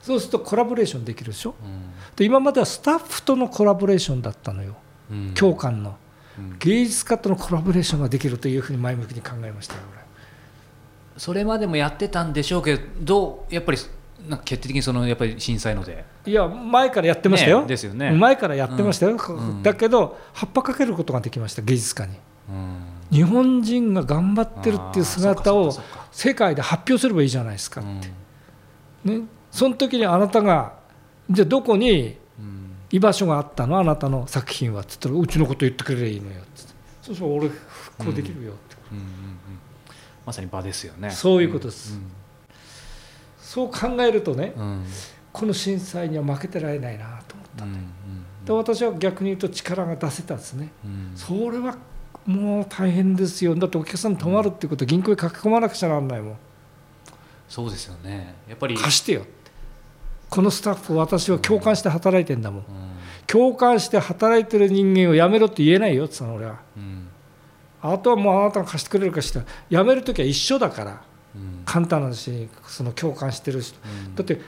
[0.00, 1.54] そうするとコラボレーションできるでしょ？
[1.62, 1.90] うん。
[2.16, 4.76] で今まではスタッフとのコラボレーションだったのよ。
[5.10, 5.34] うん。
[5.34, 5.96] 共感の。
[6.38, 6.56] うん。
[6.58, 9.80] 芸術家とのコラボレーションができるというふうに前向きに考えましたよ
[11.18, 13.78] それまでもやってたんでしょうけどどうやっぱり
[14.28, 16.04] なんか決定的にそのやっぱり震災ので。
[16.24, 18.10] 俺いや前からやってましたよ、ねですよね。
[18.12, 19.62] 前からやってましたよ、ん。
[19.62, 22.14] だけど葉っぱかけることができました芸術家に。
[22.48, 22.84] うん。
[23.10, 25.72] 日本人が頑張ってるっていう姿を
[26.12, 28.06] 世界で発表すればいいじゃないですかそうか
[29.04, 30.74] ね、その時にあなたが
[31.30, 32.44] じゃあどこにうん。
[32.44, 33.78] うん居場所があったの？
[33.78, 36.62] あなたの作品はっつったらうちのこと言ってくれりゃいいのよって。
[37.02, 39.67] そうしたら俺復興できるよって、うんうんうん
[40.28, 41.10] まさに場ですよね。
[41.10, 41.98] そういうことです。
[43.40, 44.62] そう考えるとねうん。
[44.62, 44.84] うん
[45.30, 47.86] この震災には負けてられないなと思ったうんん
[48.44, 50.70] で私は逆に言うと力が出せたんですね。
[50.84, 51.12] うん。
[51.14, 51.76] それは
[52.26, 53.54] もう大変ですよ。
[53.54, 56.36] だってお客さん泊まるってことは銀行に書き込まなくちゃならないもん。
[57.48, 58.34] そうですよね。
[58.48, 59.20] やっぱり貸してよ。
[59.20, 59.30] って
[60.28, 62.60] このスタッフ私は共感して働いてんだもん。
[62.60, 62.64] うん。
[63.26, 66.60] 共感して働いてる人間を辞めろって言えないよって言ったの俺は。
[66.76, 66.97] うん
[67.80, 71.02] あとはもうあなたが貸してくれるかして辞める時は一緒だから。
[71.34, 71.62] うん。
[71.64, 72.30] 簡単な話。
[72.30, 73.78] にその共感してる人。
[74.06, 74.14] うん。
[74.14, 74.40] だって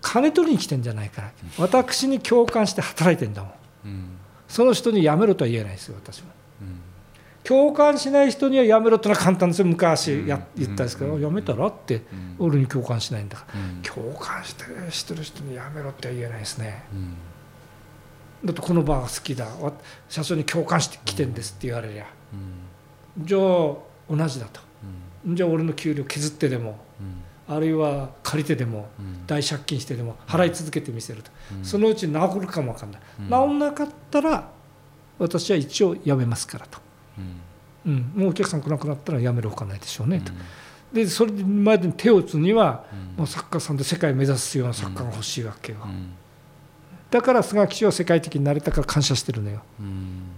[0.00, 1.32] 金取りに来てんじゃないから。
[1.58, 3.52] 私に共感して働いてんだもん。
[3.86, 4.04] うん。
[4.48, 6.28] その人に辞めろとは言えないですよ私も
[6.60, 6.80] うん。
[7.42, 9.66] 共感しない人には辞めろってのは簡単ですよ。
[9.66, 10.64] 昔やうん。
[10.64, 11.20] 言ったんですけどうん。
[11.22, 12.36] 辞めたらってうん。
[12.38, 13.60] 俺に共感しないんだから。
[13.60, 13.82] うん。
[13.82, 16.84] 共感してしてる人に辞めろっては言えないですね。
[16.92, 17.16] うん。
[18.44, 19.46] だってこのバーが好きだ。
[19.46, 19.72] わ
[20.08, 22.04] 社長に共感してきてんですって言われりゃ。
[22.04, 22.21] うん
[23.18, 24.60] じゃあ同じだと。
[25.26, 25.36] うん。
[25.36, 27.22] じゃあ俺の給料削ってでもうん。
[27.54, 29.26] あるいは借りてでもうん。
[29.26, 31.30] 大借金してでも払い続けてみせると。
[31.58, 31.64] うん。
[31.64, 33.00] そのうち治るかもわかんない。
[33.20, 33.28] うん。
[33.28, 34.48] 治んなかったら
[35.18, 36.78] 私は一応辞めますからと、
[37.18, 37.20] う
[37.88, 37.92] ん。
[37.92, 40.32] うん、もうお客さん来なくなったら辞めるほかないでしょうねと。
[40.32, 40.38] うん。
[40.94, 43.16] でそれまでに手を打つにはうん。
[43.18, 45.78] もう作家さんで世界を目指すような作家が欲しいわけよ。
[45.84, 46.14] うん。
[47.10, 49.62] だから菅木氏は世界的になれたから感謝してるのよ。
[49.78, 50.31] うん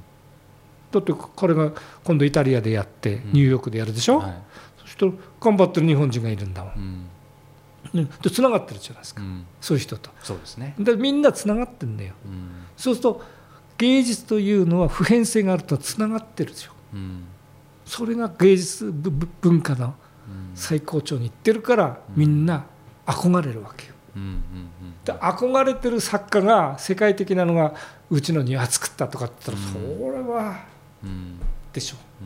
[0.95, 1.73] だって彼が
[2.05, 3.33] 今度イタリアでやってん。
[3.33, 4.35] ニューヨークでやるでしょ、はい。
[4.81, 6.75] そしたら頑張ってる日本人がいるんだもん。
[6.75, 8.05] うん。
[8.05, 9.45] ねでつながってるじゃないですか、うん。
[9.61, 10.11] そういう人と。
[10.23, 10.75] そうですね。
[10.79, 12.15] でみんなつながってるんだよ。
[12.25, 12.51] うん。
[12.77, 13.23] そうすると
[13.79, 17.25] 芸術というのは普遍性があるとつながってるんですようん。
[17.85, 18.93] それが芸術
[19.41, 19.95] 文化のうん。
[20.55, 22.65] 最高潮に行ってるからみんな
[23.07, 23.95] 憧れるわけよ。
[24.17, 24.41] うんうん
[25.05, 27.75] で憧れてる作家が世界的なのが
[28.11, 30.57] うちの庭作ったとかって言ったらそれはうんうん
[31.73, 32.25] でしょう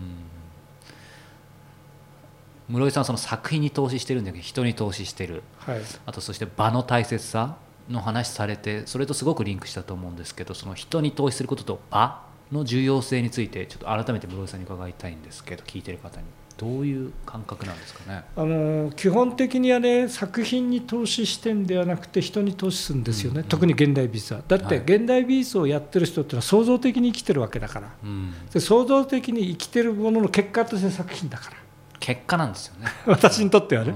[2.72, 2.74] ん。
[2.74, 5.43] 室井さんはその作品に投資してるんだけど人に投資してる。
[5.59, 5.81] はい。
[6.07, 7.57] あとそして場の大切さ
[7.89, 12.22] の話されてそれとすごくリンクしたと思うんですけどその人に投資することと場
[12.53, 16.26] の重要性についてちょっと改めて室井さんに伺いたいんですけど聞いてる方に
[16.59, 18.24] どういう感覚なんですかね？
[18.36, 23.44] あの基本的にはね作品に投資してんではなくて人に投資するんですよね、うん。
[23.44, 24.42] うん特に現代美術は。
[24.46, 24.76] だってはい。
[24.78, 27.88] 現代美術をやってる人っていうのは創造的に生きてるわけだから。
[28.02, 31.56] うん、で創造的に生きてるものの結果として作品だから。
[32.00, 32.88] 結果なんですよね。
[33.06, 33.94] 私にとってはね、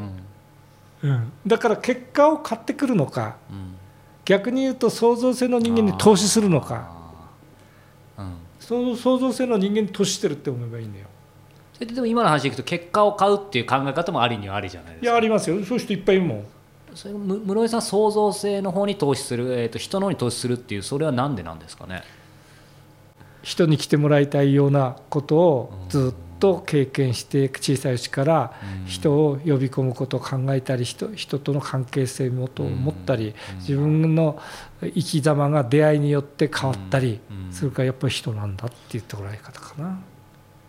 [1.03, 1.11] うん。
[1.11, 1.33] うん。
[1.45, 3.75] だから結果を買ってくるのかうん。
[4.25, 6.93] 逆に言うと創造性の人間に投資するのか。
[8.17, 8.35] うん。
[8.61, 11.07] その創造性の人間に投資してるって思えばいいんだよ
[11.87, 15.07] ででも今の話でいくと結果を買うっていう考え方もありにはありじゃないですか。
[15.07, 15.57] いやありますよ。
[15.65, 16.45] そういう人いっぱいいるもん。
[16.95, 22.03] それむ室井さん創造性の方に投資する、えー、と人の方に投資するっていうそれはなんでなんですかね。
[23.43, 28.53] 人に来てもらいたいようなことをずっと経験して小さいうちから
[28.83, 28.87] うん。
[28.87, 34.41] 人を呼び込むことを考えたり人人との関係性もと思ったり自分の
[34.83, 37.53] 生き様が出会いによって変わったりうん。
[37.53, 39.99] それからやっぱり人なんだっていう捉え方かな。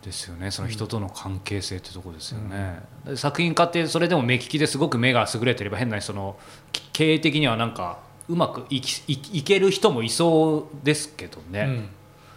[0.04, 0.51] ですよね。
[0.51, 6.38] その人との関係性ってとこですよね、うん、作品家ってそれでも目利きですごく目が優れてれば変なその
[6.91, 11.88] 経営的にはなんかうまくいきいける人もいそうですけどね、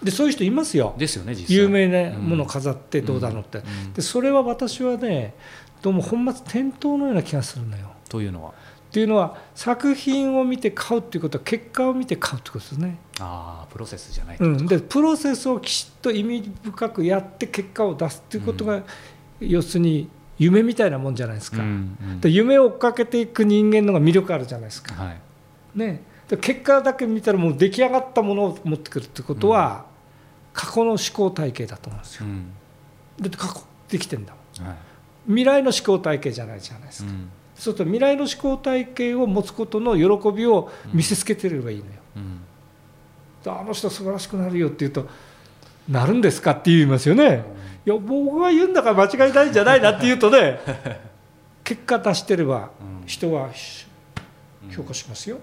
[0.01, 0.95] うん、でそういう人いますよ。
[0.97, 1.57] ですよね実際。
[1.57, 5.35] 有名なものを飾ってどうだろうって、うん、でそれは私はね
[5.83, 7.91] どうも本末転倒のような気がするのよ。
[8.09, 8.55] というのは？
[8.97, 12.97] っていうのは作品を見て買うっていうことは結果を見て買うってことですね。
[13.21, 18.85] ああプロセスじゃないうん、でプロセスをきちっと意味深くやって結果を出すっていうことが、うん、
[19.41, 24.95] 要するに夢みたいなもんじゃないですか、うんうん、で夢を追っかけていく人間のが魅力あるじゃないですか。
[24.95, 25.19] はい、
[25.79, 32.27] ね、で結果だけ見たらもう出来上がったものを持ってくるってことは、うん、過去の思考体系だと思うんですよ。
[33.21, 34.77] だって過去できてんだもん、はい、
[35.27, 37.11] 未来の思考体系じゃないじゃないですか。
[37.57, 41.91] そうすると未来の思考体系を持つことの喜びを見せつけてればいいのよ。
[42.17, 45.09] うん、あの人素晴らしくなるよって言うと
[45.89, 47.45] なるんですかって言いますよね。
[47.87, 50.59] いや僕が言うんだから間違いないんじゃないなって言うとね
[51.65, 52.71] 結果出してれば
[53.07, 53.49] 人は
[54.71, 55.39] 評価しますよ。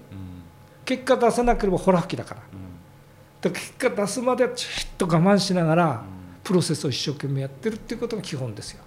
[0.86, 2.42] 結果出さなければほら吹きだから。
[3.42, 6.04] だから結果出すまでちっと我慢しながら
[6.44, 8.84] プロセスを一生懸命やってるっていうことが基本ですよ。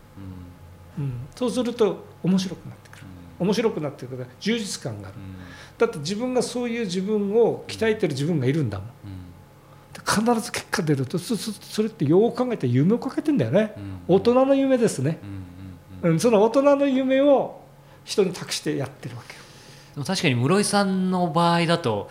[0.98, 2.85] うん、そうすると面白くなって
[3.38, 5.16] 面白くなってくる充実感がある、
[5.78, 8.88] だって自分がそういう自分を鍛えてる自分がいるんだもん、
[10.04, 13.74] 必ず結果出るとそれってよく考えて夢をかけてんだよね、
[14.08, 15.18] 大人の夢ですね、
[16.02, 17.60] うん、その大人の夢を
[18.04, 20.04] 人に託してやってるわけよ。
[20.04, 22.10] 確かに室井さんの場合だと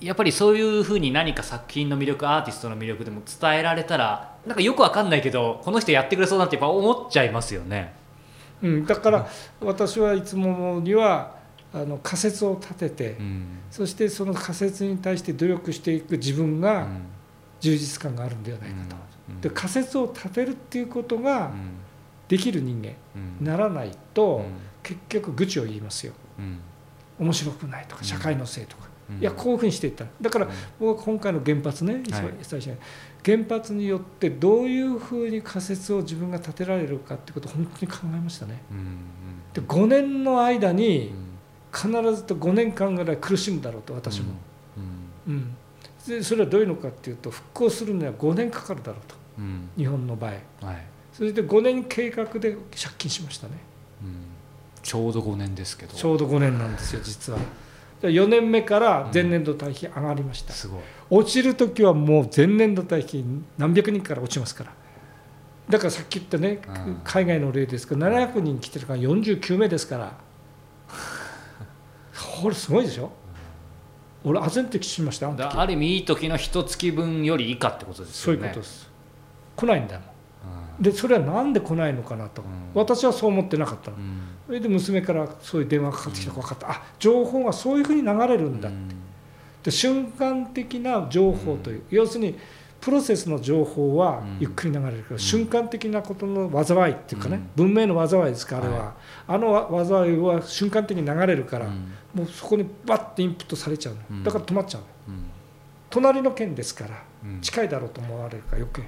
[0.00, 7.94] やっぱりそういうふうに何か作品の魅力アーティストの魅力でも伝えられたらなんかよくわかんないけどこの人やってくれそうだってやっぱ思っちゃいますよね。
[8.64, 9.28] うん、だから
[9.60, 11.36] 私はいつもには
[11.72, 16.86] あの仮説を立てて、うん、そしてその仮説に対して努力していく自分が
[17.60, 18.96] 充実感があるんではないかと、
[19.28, 21.50] うん、で仮説を立てるっていうことが
[22.26, 22.88] できる人間
[23.38, 24.46] にならないと、
[24.82, 26.14] 結局愚痴を言いますよ、
[27.18, 28.88] 面白くないとか社会のせいとか、
[29.20, 30.06] いやこういうふうにしていった。
[30.20, 30.48] だから
[30.80, 32.02] 僕は今回の原発ね、
[32.42, 32.76] 最初に。
[33.24, 38.60] 原発によってどういうふうに仮説を自分が立てられるかってことを本当に考えましたね。
[39.52, 41.12] で5年の間に
[41.72, 44.34] 必ずと5年間ぐらい苦しむだろうと私も。
[45.26, 45.56] うん。
[46.06, 49.14] でそれはどういうのかっていうと復興するには5年かかるだろうと、
[49.76, 50.32] 日本の場合、
[50.66, 50.84] はい、
[51.14, 53.54] それで5年計画で借金しましたね、
[54.82, 55.94] ちょうど5年ですけど。
[55.94, 57.38] ちょうど5年なんですよ実は。
[58.08, 60.80] 4年目から前年度対比上がりました、すごい。
[61.10, 63.24] 落ちる時はもう前年度対比
[63.58, 64.72] 何百人から落ちますから。
[65.68, 66.60] だからさっき言ったね、
[67.04, 70.12] 海外の例ですけど700人来てるから49名ですから。
[72.42, 73.10] これすごいでしょ？
[74.24, 75.30] 俺あぜんとしました
[75.60, 78.38] ある意味いい時の一月分より以下ってことですよね。
[78.38, 78.90] そういうことです。
[79.56, 80.14] 来ないんだもん。
[80.80, 88.78] でそれは何で来ないのかなと、うん、私はそう思ってなかったの、うん、それで娘からそういう電話がかかってきたら分かった、うん、あ情報がそういうふうに流れるんだって、
[89.64, 92.38] で瞬間的な情報という、要するに
[92.80, 98.92] プロセスの情報はゆっくり流れるけど、瞬間的なことの災いっていうかね、文明の災いですかあれは、はい、
[99.28, 101.66] あの災いは瞬間的に流れるから、
[102.12, 104.86] もうそこにバッてインプットされちゃうの、だから止まっちゃうの、
[105.88, 107.02] 隣の県ですから、
[107.40, 108.82] 近いだろうと思われるから余計。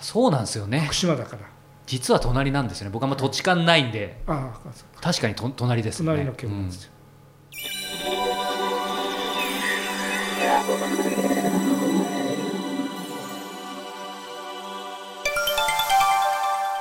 [0.00, 0.80] そうなんですよね。
[0.80, 1.53] 福島だから
[1.86, 2.90] 実は隣なんですよね。
[2.90, 4.70] 僕はまあ土地勘ないんで、ああ
[5.02, 6.06] 確かにと隣ですね。
[6.06, 6.90] 隣の県なんですよ、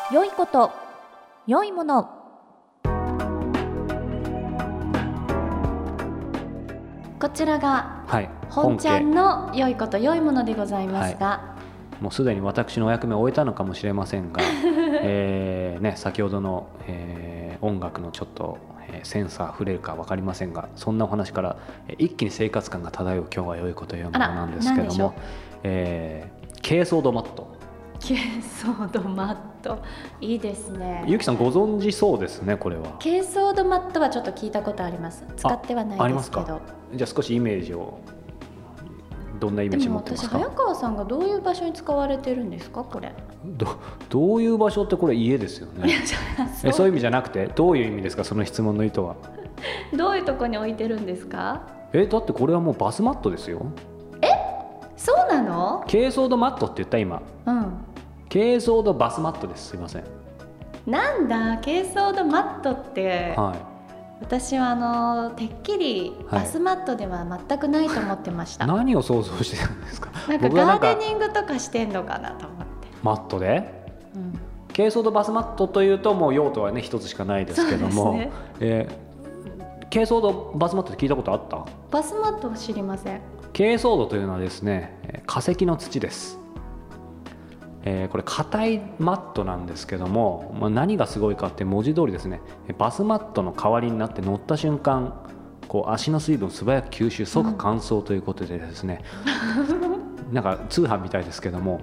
[0.09, 0.71] うん、良いこと
[1.47, 2.09] 良いもの。
[7.19, 11.52] こちらが、はい、本ちゃんの良いこと良いものでございますが、はい
[12.03, 14.41] もうすでに私のお役目を終えたのかもしれませんが、
[15.03, 18.57] えーね、先ほどの、えー、音楽のちょっと、
[18.89, 21.55] えー、センサー触れるか分かりませんがそんなお話から、
[21.87, 25.13] えー、一気に生活感が漂う今日は良いこというものなんですけども、
[25.63, 27.47] えー、軽装ドマット。
[28.01, 29.81] 軽装ドマット。
[30.19, 31.05] いいですね。
[31.07, 32.97] ゆきさんご存知そうですねこれは。
[33.01, 35.25] 軽装ドマットはちょっと聞いたことあります。
[35.37, 36.59] 使ってはないですけど。
[36.93, 37.97] じゃあ少しイメージを
[39.43, 40.37] どんなイメージ持ってますか？
[40.37, 42.81] 早川さんがどういう場所に使われてるんですか？
[42.85, 43.13] これ。
[43.43, 43.67] ど
[44.09, 45.89] どういう場所ってこれ家ですよね。
[46.61, 46.71] そう。
[46.73, 48.23] そういう意味じゃなくてどういう意味ですか？
[48.23, 49.15] その質問の意図は。
[49.93, 51.63] どういうとこに置いてるんですか？
[51.91, 53.65] えだってこれはもうバスマットですよ。
[54.21, 54.27] え？
[54.95, 55.83] そうなの？
[55.91, 57.21] 軽装度マットって言った今。
[57.45, 57.73] うん。
[58.31, 59.71] 軽装度バスマットです。
[59.71, 60.03] すいません。
[60.87, 61.57] なんだ？
[61.57, 63.33] 軽装度マットって。
[63.35, 63.72] はい
[64.23, 70.09] 私はあのてっきりバスマットでは全くないと思ってました、はい、何を想像してたんですか？
[70.29, 72.87] なんかガーデニングとかしてんのかなと思って。
[73.03, 73.85] マットで？
[74.15, 74.39] うん。
[74.73, 78.31] 珪藻土バスマットというともう用途はね一つしかないですけども、ね。
[78.59, 79.13] えー
[79.91, 81.65] 珪藻土バスマットって聞いたことあった？
[81.91, 83.21] バスマットは知りません。
[83.51, 86.39] 珪藻土というのはですねえー化石の土です、
[87.83, 95.25] えーこれ硬いマットなんですけども、まあ、何がすごいかって文字通りですねえバスマットの代わりになって乗った瞬間
[95.67, 99.01] こう足の水分を素早く吸収即乾燥ということでですね、
[100.31, 101.81] なんか通販みたいですけども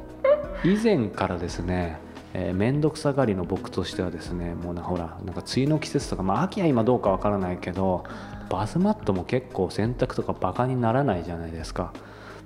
[0.64, 1.98] 以前からですね
[2.32, 8.04] えー、面倒くさがりの僕としてはですねもうなほらなんか梅雨の季節とか、まあ、秋は今どうかわからないけど
[8.48, 11.92] バスマットも結構洗濯とかバカにならないじゃないですか。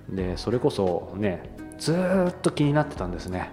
[0.08, 1.92] でそれこそねず
[2.30, 3.50] っと気になってたんですね。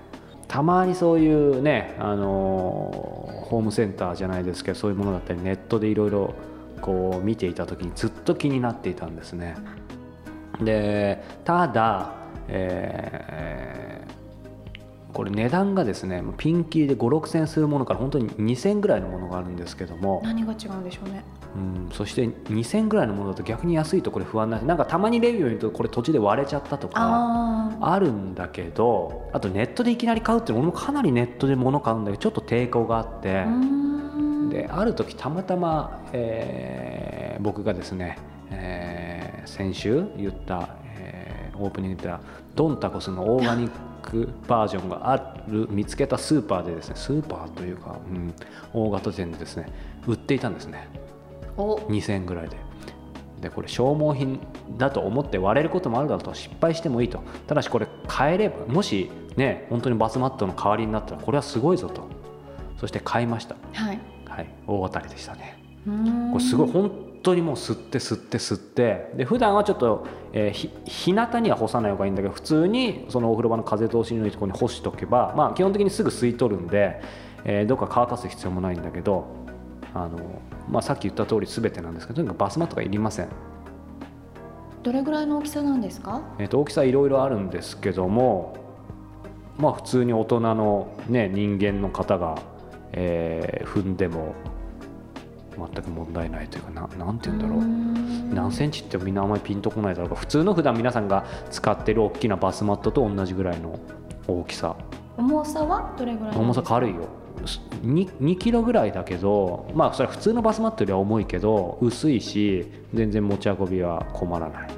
[0.48, 6.34] たまにそういうね、あのーホームセンターじゃないですけどそういうものだったりネットでいろいろ
[6.80, 9.56] こう見ていた時にずっと気になっていたんですね。
[10.62, 12.14] でただ、
[12.48, 14.12] えー
[15.14, 21.26] これ値段がですねピンキーで5 6千するものから本当に2000ぐらいのものがあるんですけども、何が違うんでしょうね。
[21.56, 33.46] うん、そして2000ぐらいのものだと逆に安いとこれ不安なんでなんかたまにレビューを見るとこれ土地で割れちゃったとかああるんだけどあとネットでいきなり買うっていうの俺もかなりネットで物買うんだけどちょっと抵抗があって
[34.50, 38.20] である時たまたま、えー僕がですね、
[38.52, 42.24] えー先週言った、えーオープニングで言った
[42.56, 43.72] ドンタコスのオーガニッ
[44.02, 48.34] クバージョンがある見つけたスーパーでですねスーパーというか、うん、
[48.74, 49.68] 大型店でですね
[50.08, 50.88] 売っていたんですね。
[51.10, 51.11] お
[51.58, 52.58] 2000円ぐらいで。
[53.42, 54.40] でこれ消耗品
[54.78, 56.34] だと思って割れることもあるだろうと。
[56.34, 57.22] 失敗してもいいと。
[57.48, 62.04] ただしこれ買えればもしね本当にバスマットの代わりになったらこれはすごいぞと。
[62.78, 63.56] そして買いました。
[63.74, 64.00] はい。
[64.28, 64.50] はい。
[64.68, 65.58] 大当たりでしたね。
[66.32, 66.72] これすごい。
[66.72, 66.92] 本
[67.24, 69.12] 当にもう吸って吸って吸って。
[69.16, 77.02] で普段はちょっと、えーひ日向には干さない方がいいんだけど普通にそのお風呂場の風通しのいいところに干しておけば、まあ、基本的にすぐ吸い取るんで、
[77.44, 79.26] えーどっか乾かす必要もないんだけど
[79.94, 80.20] あの、
[80.72, 83.28] まあ、さっき言った通り全てなんですけどとにかくバスマットがいりません、
[84.82, 86.22] どれぐらいの大きさなんですか？
[86.40, 88.56] えーと大きさいろいろあるんですけども
[89.58, 92.42] まあ普通に大人の、ね、人間の方が、
[92.94, 94.34] えー踏んでも
[95.58, 98.34] 全く問題ないというかななんて言うんだろう。
[98.34, 100.16] 何センチってみんなあんまりピンとこないだろうか。
[100.16, 103.78] ら普通の普段皆さんが使ってる大きなバスマットと同じぐらいの
[104.28, 104.76] 大きさ。
[105.18, 107.04] 重さはどれぐらい重さ軽いよ
[107.42, 114.70] 2, 2キロぐらいだけどまあそれは普通のバスマットよりは重いけど薄いし全然持ち運びは困らない。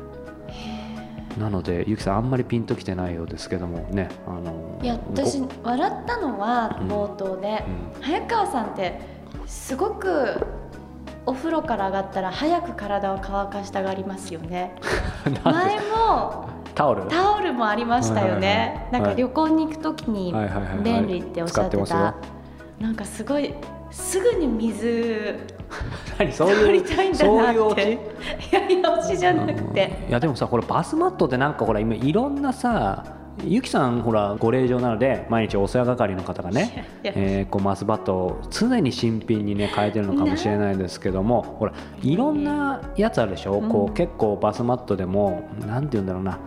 [1.39, 6.87] なのでゆきさんあんまりピンときてないようですけどもねあのいや私ご笑ったのはうん。
[6.87, 7.63] 冒頭で、
[7.95, 8.01] うん。
[8.01, 8.99] 早川さんって
[9.47, 10.45] すごく
[11.25, 14.75] お風呂から上がったら早く体を乾かしたがりますよね。
[15.43, 17.03] 前もタオル？
[17.07, 20.77] タオルもありましたよね、はいはいはいなんか旅行に行く時にはいはいはいはい。
[20.83, 22.42] 便利っておっしゃってた、使ってます
[22.83, 23.53] なんかすごい
[23.91, 25.35] すぐに水
[26.19, 27.77] 何そう取いうりたいんだそうないうい
[28.51, 30.05] やいや推しじゃなくて。
[30.09, 33.05] いやでもさこれバスマットってなんかほら今いろんなさ
[33.45, 43.69] ゆきさんほらご令嬢なので毎日お世話係の方がねえーこうマスバットを常に新品にね変えてるのかもしれないですけどもほらいろんなやつあるでしょ、うん。
[43.69, 46.37] こう結構バスマットでもなんて言うんだろうな。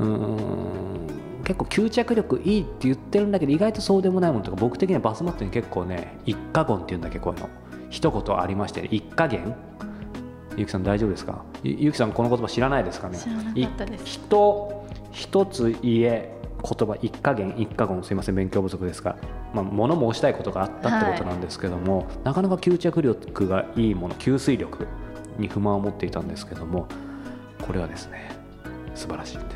[0.00, 7.48] うーん結構吸着力いいって言ってるんだけど意外とそうでもないものとか僕的にはバスマットに結構ね一加言っていうんだっけこういうの。
[7.88, 9.54] 一言ありまして、ね、一加減。
[10.56, 11.44] ゆきさん大丈夫ですか？
[11.62, 13.16] ゆゆきさんこの言葉知らないですかね？
[13.16, 14.04] 知らなかったです。
[14.04, 18.02] 人一つ言え言葉一加減一加言。
[18.02, 19.16] すいません勉強不足ですが、
[19.54, 24.88] まあ、物申したいことがあったってことなんですけども、なかなか吸着力がいいもの吸水力
[25.38, 26.88] に不満を持っていたんですけども
[27.62, 28.30] これはですね
[28.94, 29.55] 素晴らしいんで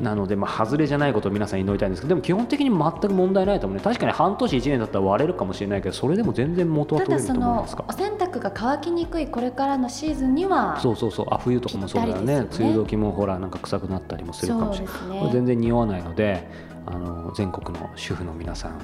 [0.00, 3.82] なので、まあ、外れじゃないことを皆さん祈りたいんですけどでも基本的に全く問題ないと思うね。
[3.82, 7.84] 確かに半年1年だったら割れるかもしれないけどそれでも全然元は取れると思いますか？
[7.88, 11.26] お洗濯が乾きにくいこれからのシーズンにはそうそうそう。
[11.30, 12.40] あ冬とかもそうだよね。
[12.40, 12.46] ね。
[12.58, 15.24] 梅雨時もほらなんか臭くなったりもするかもしれない。
[15.24, 15.30] ね。
[15.32, 16.48] 全然匂わないので
[16.86, 18.80] あの全国の主婦の皆さん、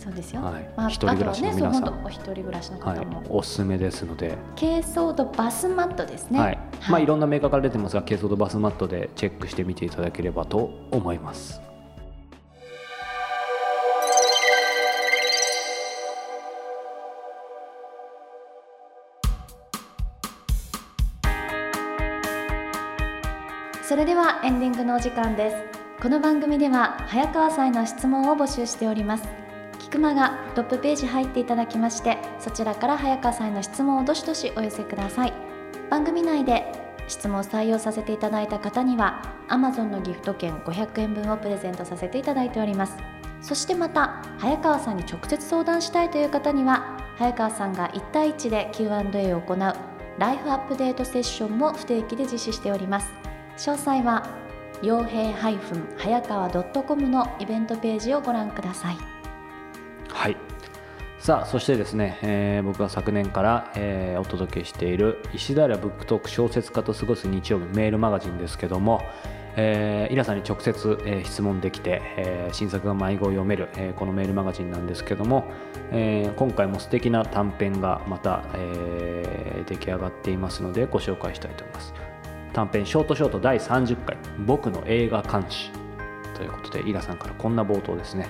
[0.00, 0.70] そうですよ、はい。
[0.74, 1.84] まあ、一人暮らしの皆さん。
[1.84, 3.04] ねお一人暮らしの方はい。
[3.04, 6.40] も、、おすすめですので、珪藻土バスマットですね。
[6.40, 6.58] はい。
[6.88, 11.60] まあ、いろんなメーカーから出てますが珪藻土バスマットでチェックしてみていただければと思います。
[23.82, 25.80] それではエンディングのお時間です。
[26.00, 29.39] この番組では早川さんへの質問を募集しております
[29.90, 35.32] 菊間がトップページ入っていただきましてそちらから早川さんへの質問をどしどしお寄せください。
[35.90, 36.64] 番組内で
[37.08, 42.96] 質問を採用させていただいた方には Amazon のギフト券500円分をプレゼントさせていただいております。
[43.42, 49.58] そしてまた早川さんに直接相談したいという方には早川さんが1対1で Q&A を行う
[50.18, 53.12] ライフアップデートセッションも不定期で実施しております。
[53.56, 54.24] 詳細は
[54.82, 59.09] 傭兵早川 .com のイベントページをご覧ください。
[60.12, 60.36] はい。
[61.18, 69.02] さあそしてですね、えー僕が昨年から、えーお届けしている石平ブックトーク小説家と過ごす日曜日メールマガジンですけども、
[69.56, 75.44] えーイラさんに直接、えー質問できて、えー新作が迷子を読める、えーこのメールマガジンなんですけども、
[75.90, 81.94] えー今回も素敵な短編がまた、えー出来上がっていますのでご紹介したいと思います。
[82.54, 85.70] 短編ショートショート第30回「僕の映画監視」
[86.34, 88.26] ということでイラさんからこんな冒頭ですね。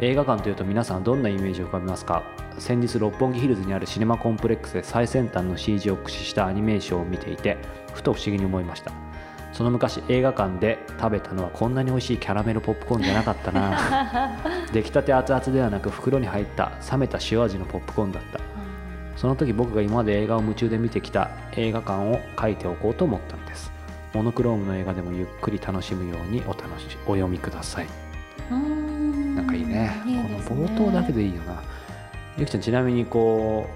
[0.00, 2.22] 映画館というと皆さんはどんなイメージを浮かべますか？
[2.58, 7.58] 先日六本木ヒルズにあるシネマコンプレックスで最先端の CG を駆使したアニメーションを見ていて
[7.92, 8.92] ふと不思議に思いました。
[9.52, 14.36] その昔映画館で食べたのはこんなに美味しいキャラメルポップコーンじゃなかったな。
[14.72, 18.40] 出来たて熱々ではなく袋に入った冷めた塩味のポップコーンだった。
[19.16, 23.72] その時僕が今まで映画を夢中で見てきた映画館を書いておこうと思ったのです。
[24.12, 27.86] モノクロームの映画でもゆっくり楽しむようにお楽しお読みください
[29.54, 31.62] いいねいいですねこの冒頭だけでいいよな。
[32.36, 33.68] ゆきちゃんちなみにこ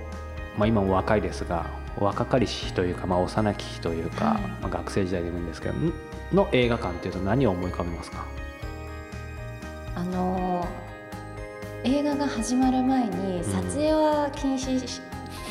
[0.57, 1.67] う、まあ、今も若いですが
[1.99, 4.43] 若かりし日というか、まあ、幼き日というか、はい。
[4.61, 5.93] まあ、学生時代でもいいんですけどん
[6.33, 8.25] の映画館っていうと何を思い浮かべますか？
[9.97, 10.89] あのー
[11.85, 15.01] 映画が始まる前に撮影は禁止し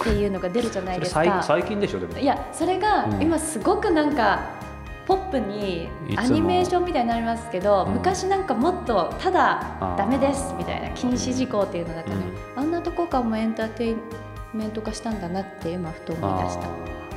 [0.02, 2.18] っていうのが出るじゃないですか、最最近でしょでも。
[2.20, 3.22] いやそれがうん。
[3.22, 4.42] 今すごくなんか
[5.08, 5.88] ポップに
[6.18, 7.93] アニメーションみたいになりますけど、うん。
[7.93, 9.97] 昔なんかもっとただあー。
[9.97, 12.18] ダメですみたいな禁止事項っていうのだったね、
[12.55, 12.62] うん。
[12.62, 13.97] あんなとこからもエンターテイン
[14.53, 16.68] メント化したんだなって今ふと思い出した。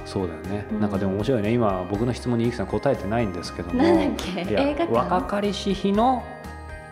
[0.06, 0.80] そうだよね、うん。
[0.80, 1.52] なんかでも面白いね。
[1.52, 3.82] 今僕の質問にゆきさん答えてないんですけども。
[3.82, 4.42] なんだっけ？
[4.42, 4.92] いや映画館。
[4.92, 6.22] 若かりし日の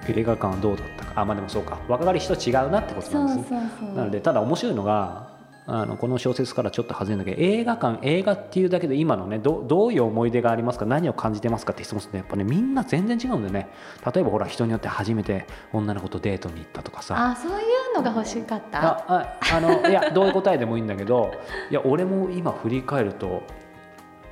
[0.08, 1.12] 映画館はどうだったか？
[1.20, 1.78] あまあでもそうか。
[1.86, 3.70] 若かりしと違うなってことそうんなですね。
[3.78, 3.96] そうそう。
[3.96, 5.27] なのでただ面白いのが
[5.70, 10.86] あのこの小説からちょっと外れるんだけど映画館映画っていうだけで今のねどどういう思い出がありますか？
[10.86, 11.74] 何を感じてますか？
[11.74, 13.68] って質問するとやっぱねみんな全然違うんだよね。
[14.14, 17.16] 例えばほら人によって初めて女の子とデートに行ったとかさ。
[17.18, 18.82] あそういうのが欲しかった？
[18.82, 21.32] あああの いやどういう答えでもいいんだけど
[21.70, 23.42] いや俺も今振り返ると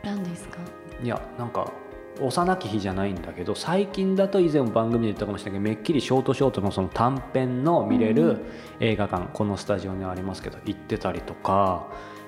[0.02, 0.56] 何ですか？
[1.02, 1.70] いやなんか
[2.20, 8.14] 幼き日じゃないんだけど最近だと以前も番組で言ったかもしれないけどめっきりショートショートのその短編の見れうん。
[8.14, 8.44] る
[8.80, 11.86] 映画館、このスタジオにありますけど行ってたりとか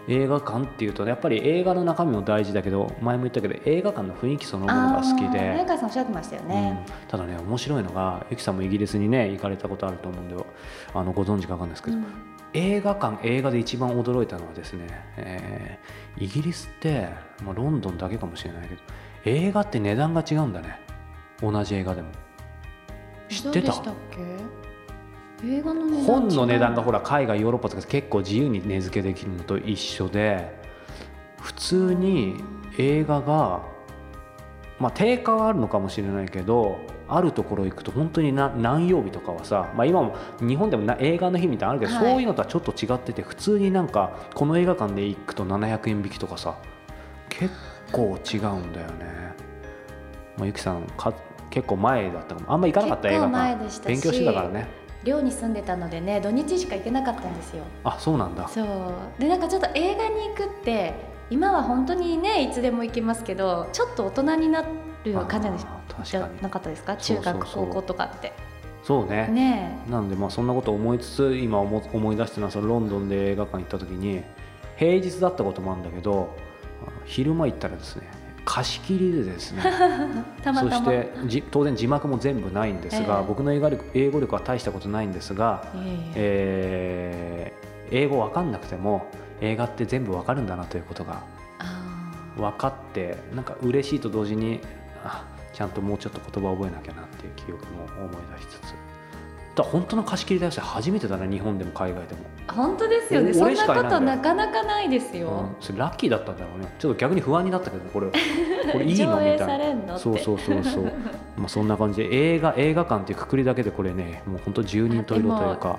[0.08, 5.64] 映画館っていうとやっぱり映画の中身も大事だけど前も言ったけど映画館の雰囲気そのものが好きで。
[5.66, 7.08] 川さんおっしゃってましたよね、うん。
[7.08, 10.36] ただね面白いのがゆきさんもイギリスにね行かれたことあると思うんで
[10.94, 12.04] あのご存知か分かんないですけど、うん。
[12.54, 14.86] 映画館映画で一番驚いたのはですね、
[15.16, 17.08] えーイギリスって、
[17.44, 18.80] まあ、ロンドンだけかもしれないけど
[19.24, 20.80] 映画って値段が違うんだね。
[21.40, 22.08] 同じ映画でも。
[23.28, 23.74] 知ってた？
[25.44, 30.58] 映画の本の値段がほら海外ヨーロッパとか結構自由に値付けできるのと一緒で
[31.40, 32.42] 普通に
[32.76, 33.62] 映画が
[34.80, 42.12] まあ定価はあるのかもしれないけどあるところ行くと本当にな何曜日とかはさ、まあ、今も日本でもな映画の日みたいなのあるけど、はい。
[42.12, 46.58] そういうのとはちょっと違ってて普通になんかこの映画館で行くと700円引きとかさ
[47.28, 47.54] 結
[47.92, 49.34] 構違うんだよね。
[50.36, 51.12] まあ、ゆきさんか
[51.50, 52.52] 結構前だったかも。
[52.52, 53.88] あんま行かなかった映画館。
[53.88, 54.68] 勉強してたからね。
[55.04, 57.62] 寮に住んでたのでね土日しか行けなかったんですよ。
[57.84, 58.48] あそうなんだ。
[58.48, 58.66] そう。
[59.20, 60.94] でなんかちょっと映画に行くって
[61.30, 65.64] 今は本当にねいつでも行けますけどちょっと大人になる感じ
[66.10, 66.96] じゃなかったですか？
[66.96, 68.32] 中学高校とかって。
[68.82, 69.28] そうね。
[69.28, 74.22] ねなのでまあそんなことを思いつつ今思思い出してるのはそのロンドンで映画館行った時に
[74.76, 76.34] 平日だったこともあるんだけど
[77.08, 78.08] 昼間行ったらですね
[78.44, 79.62] 貸し切りでですね
[80.42, 83.24] そしてじ当然字幕も全部ないんですが、ええ。
[83.26, 86.12] 僕の英語力英語力は大したことないんですが、ええ。
[86.14, 89.06] えー英語わかんなくても
[89.40, 91.22] 映画って全部わかるんだなということが
[91.58, 94.60] あ分かってなんか嬉しいと同時に
[95.02, 98.74] あちゃんともうちょっと言葉を覚えなきゃなっていう記憶も思い出しつつ
[99.58, 103.30] だ本当の貸し切りだよ初めてだな日本でも海外でも、ー本当ですよね。
[103.30, 106.74] おそんなことなかなかないですよ、うん、それラッキーだったんだろうね。
[106.78, 108.06] ちょっと逆に不安になったけどこれ
[108.72, 109.16] これいいの？
[109.20, 109.98] みたいな。
[109.98, 110.84] そうそうそうそう。
[111.36, 115.78] まあそんな感じで映画映画館っていうくくりだけでこれねもう本当十人十色というか。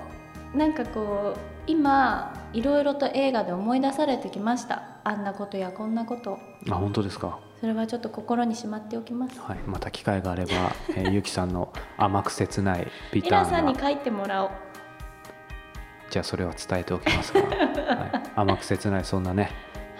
[0.54, 4.82] なんかこう今いろいろと映画で思い出されてきました。
[5.04, 6.38] あんなことやこんなこと。
[6.70, 7.38] あ本当ですか？
[7.60, 9.38] それはちょっと心にしまっておきます。
[9.38, 14.50] はいまた機会があれば、えー ゆきさんの甘く切ないビイターなラさんに書いてもらおう。
[16.08, 19.50] じゃあそれは伝えておきますが、 はい、甘く切ないそんなね、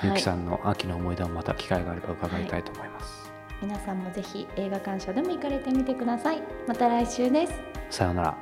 [0.03, 3.33] ゆきさんの秋の思い出もまた機会があれば伺いたいと思います、
[3.63, 6.43] 皆さんもぜひ映画鑑賞でも行かれてみてください。
[6.67, 7.55] また来週です。
[7.91, 8.35] さようなら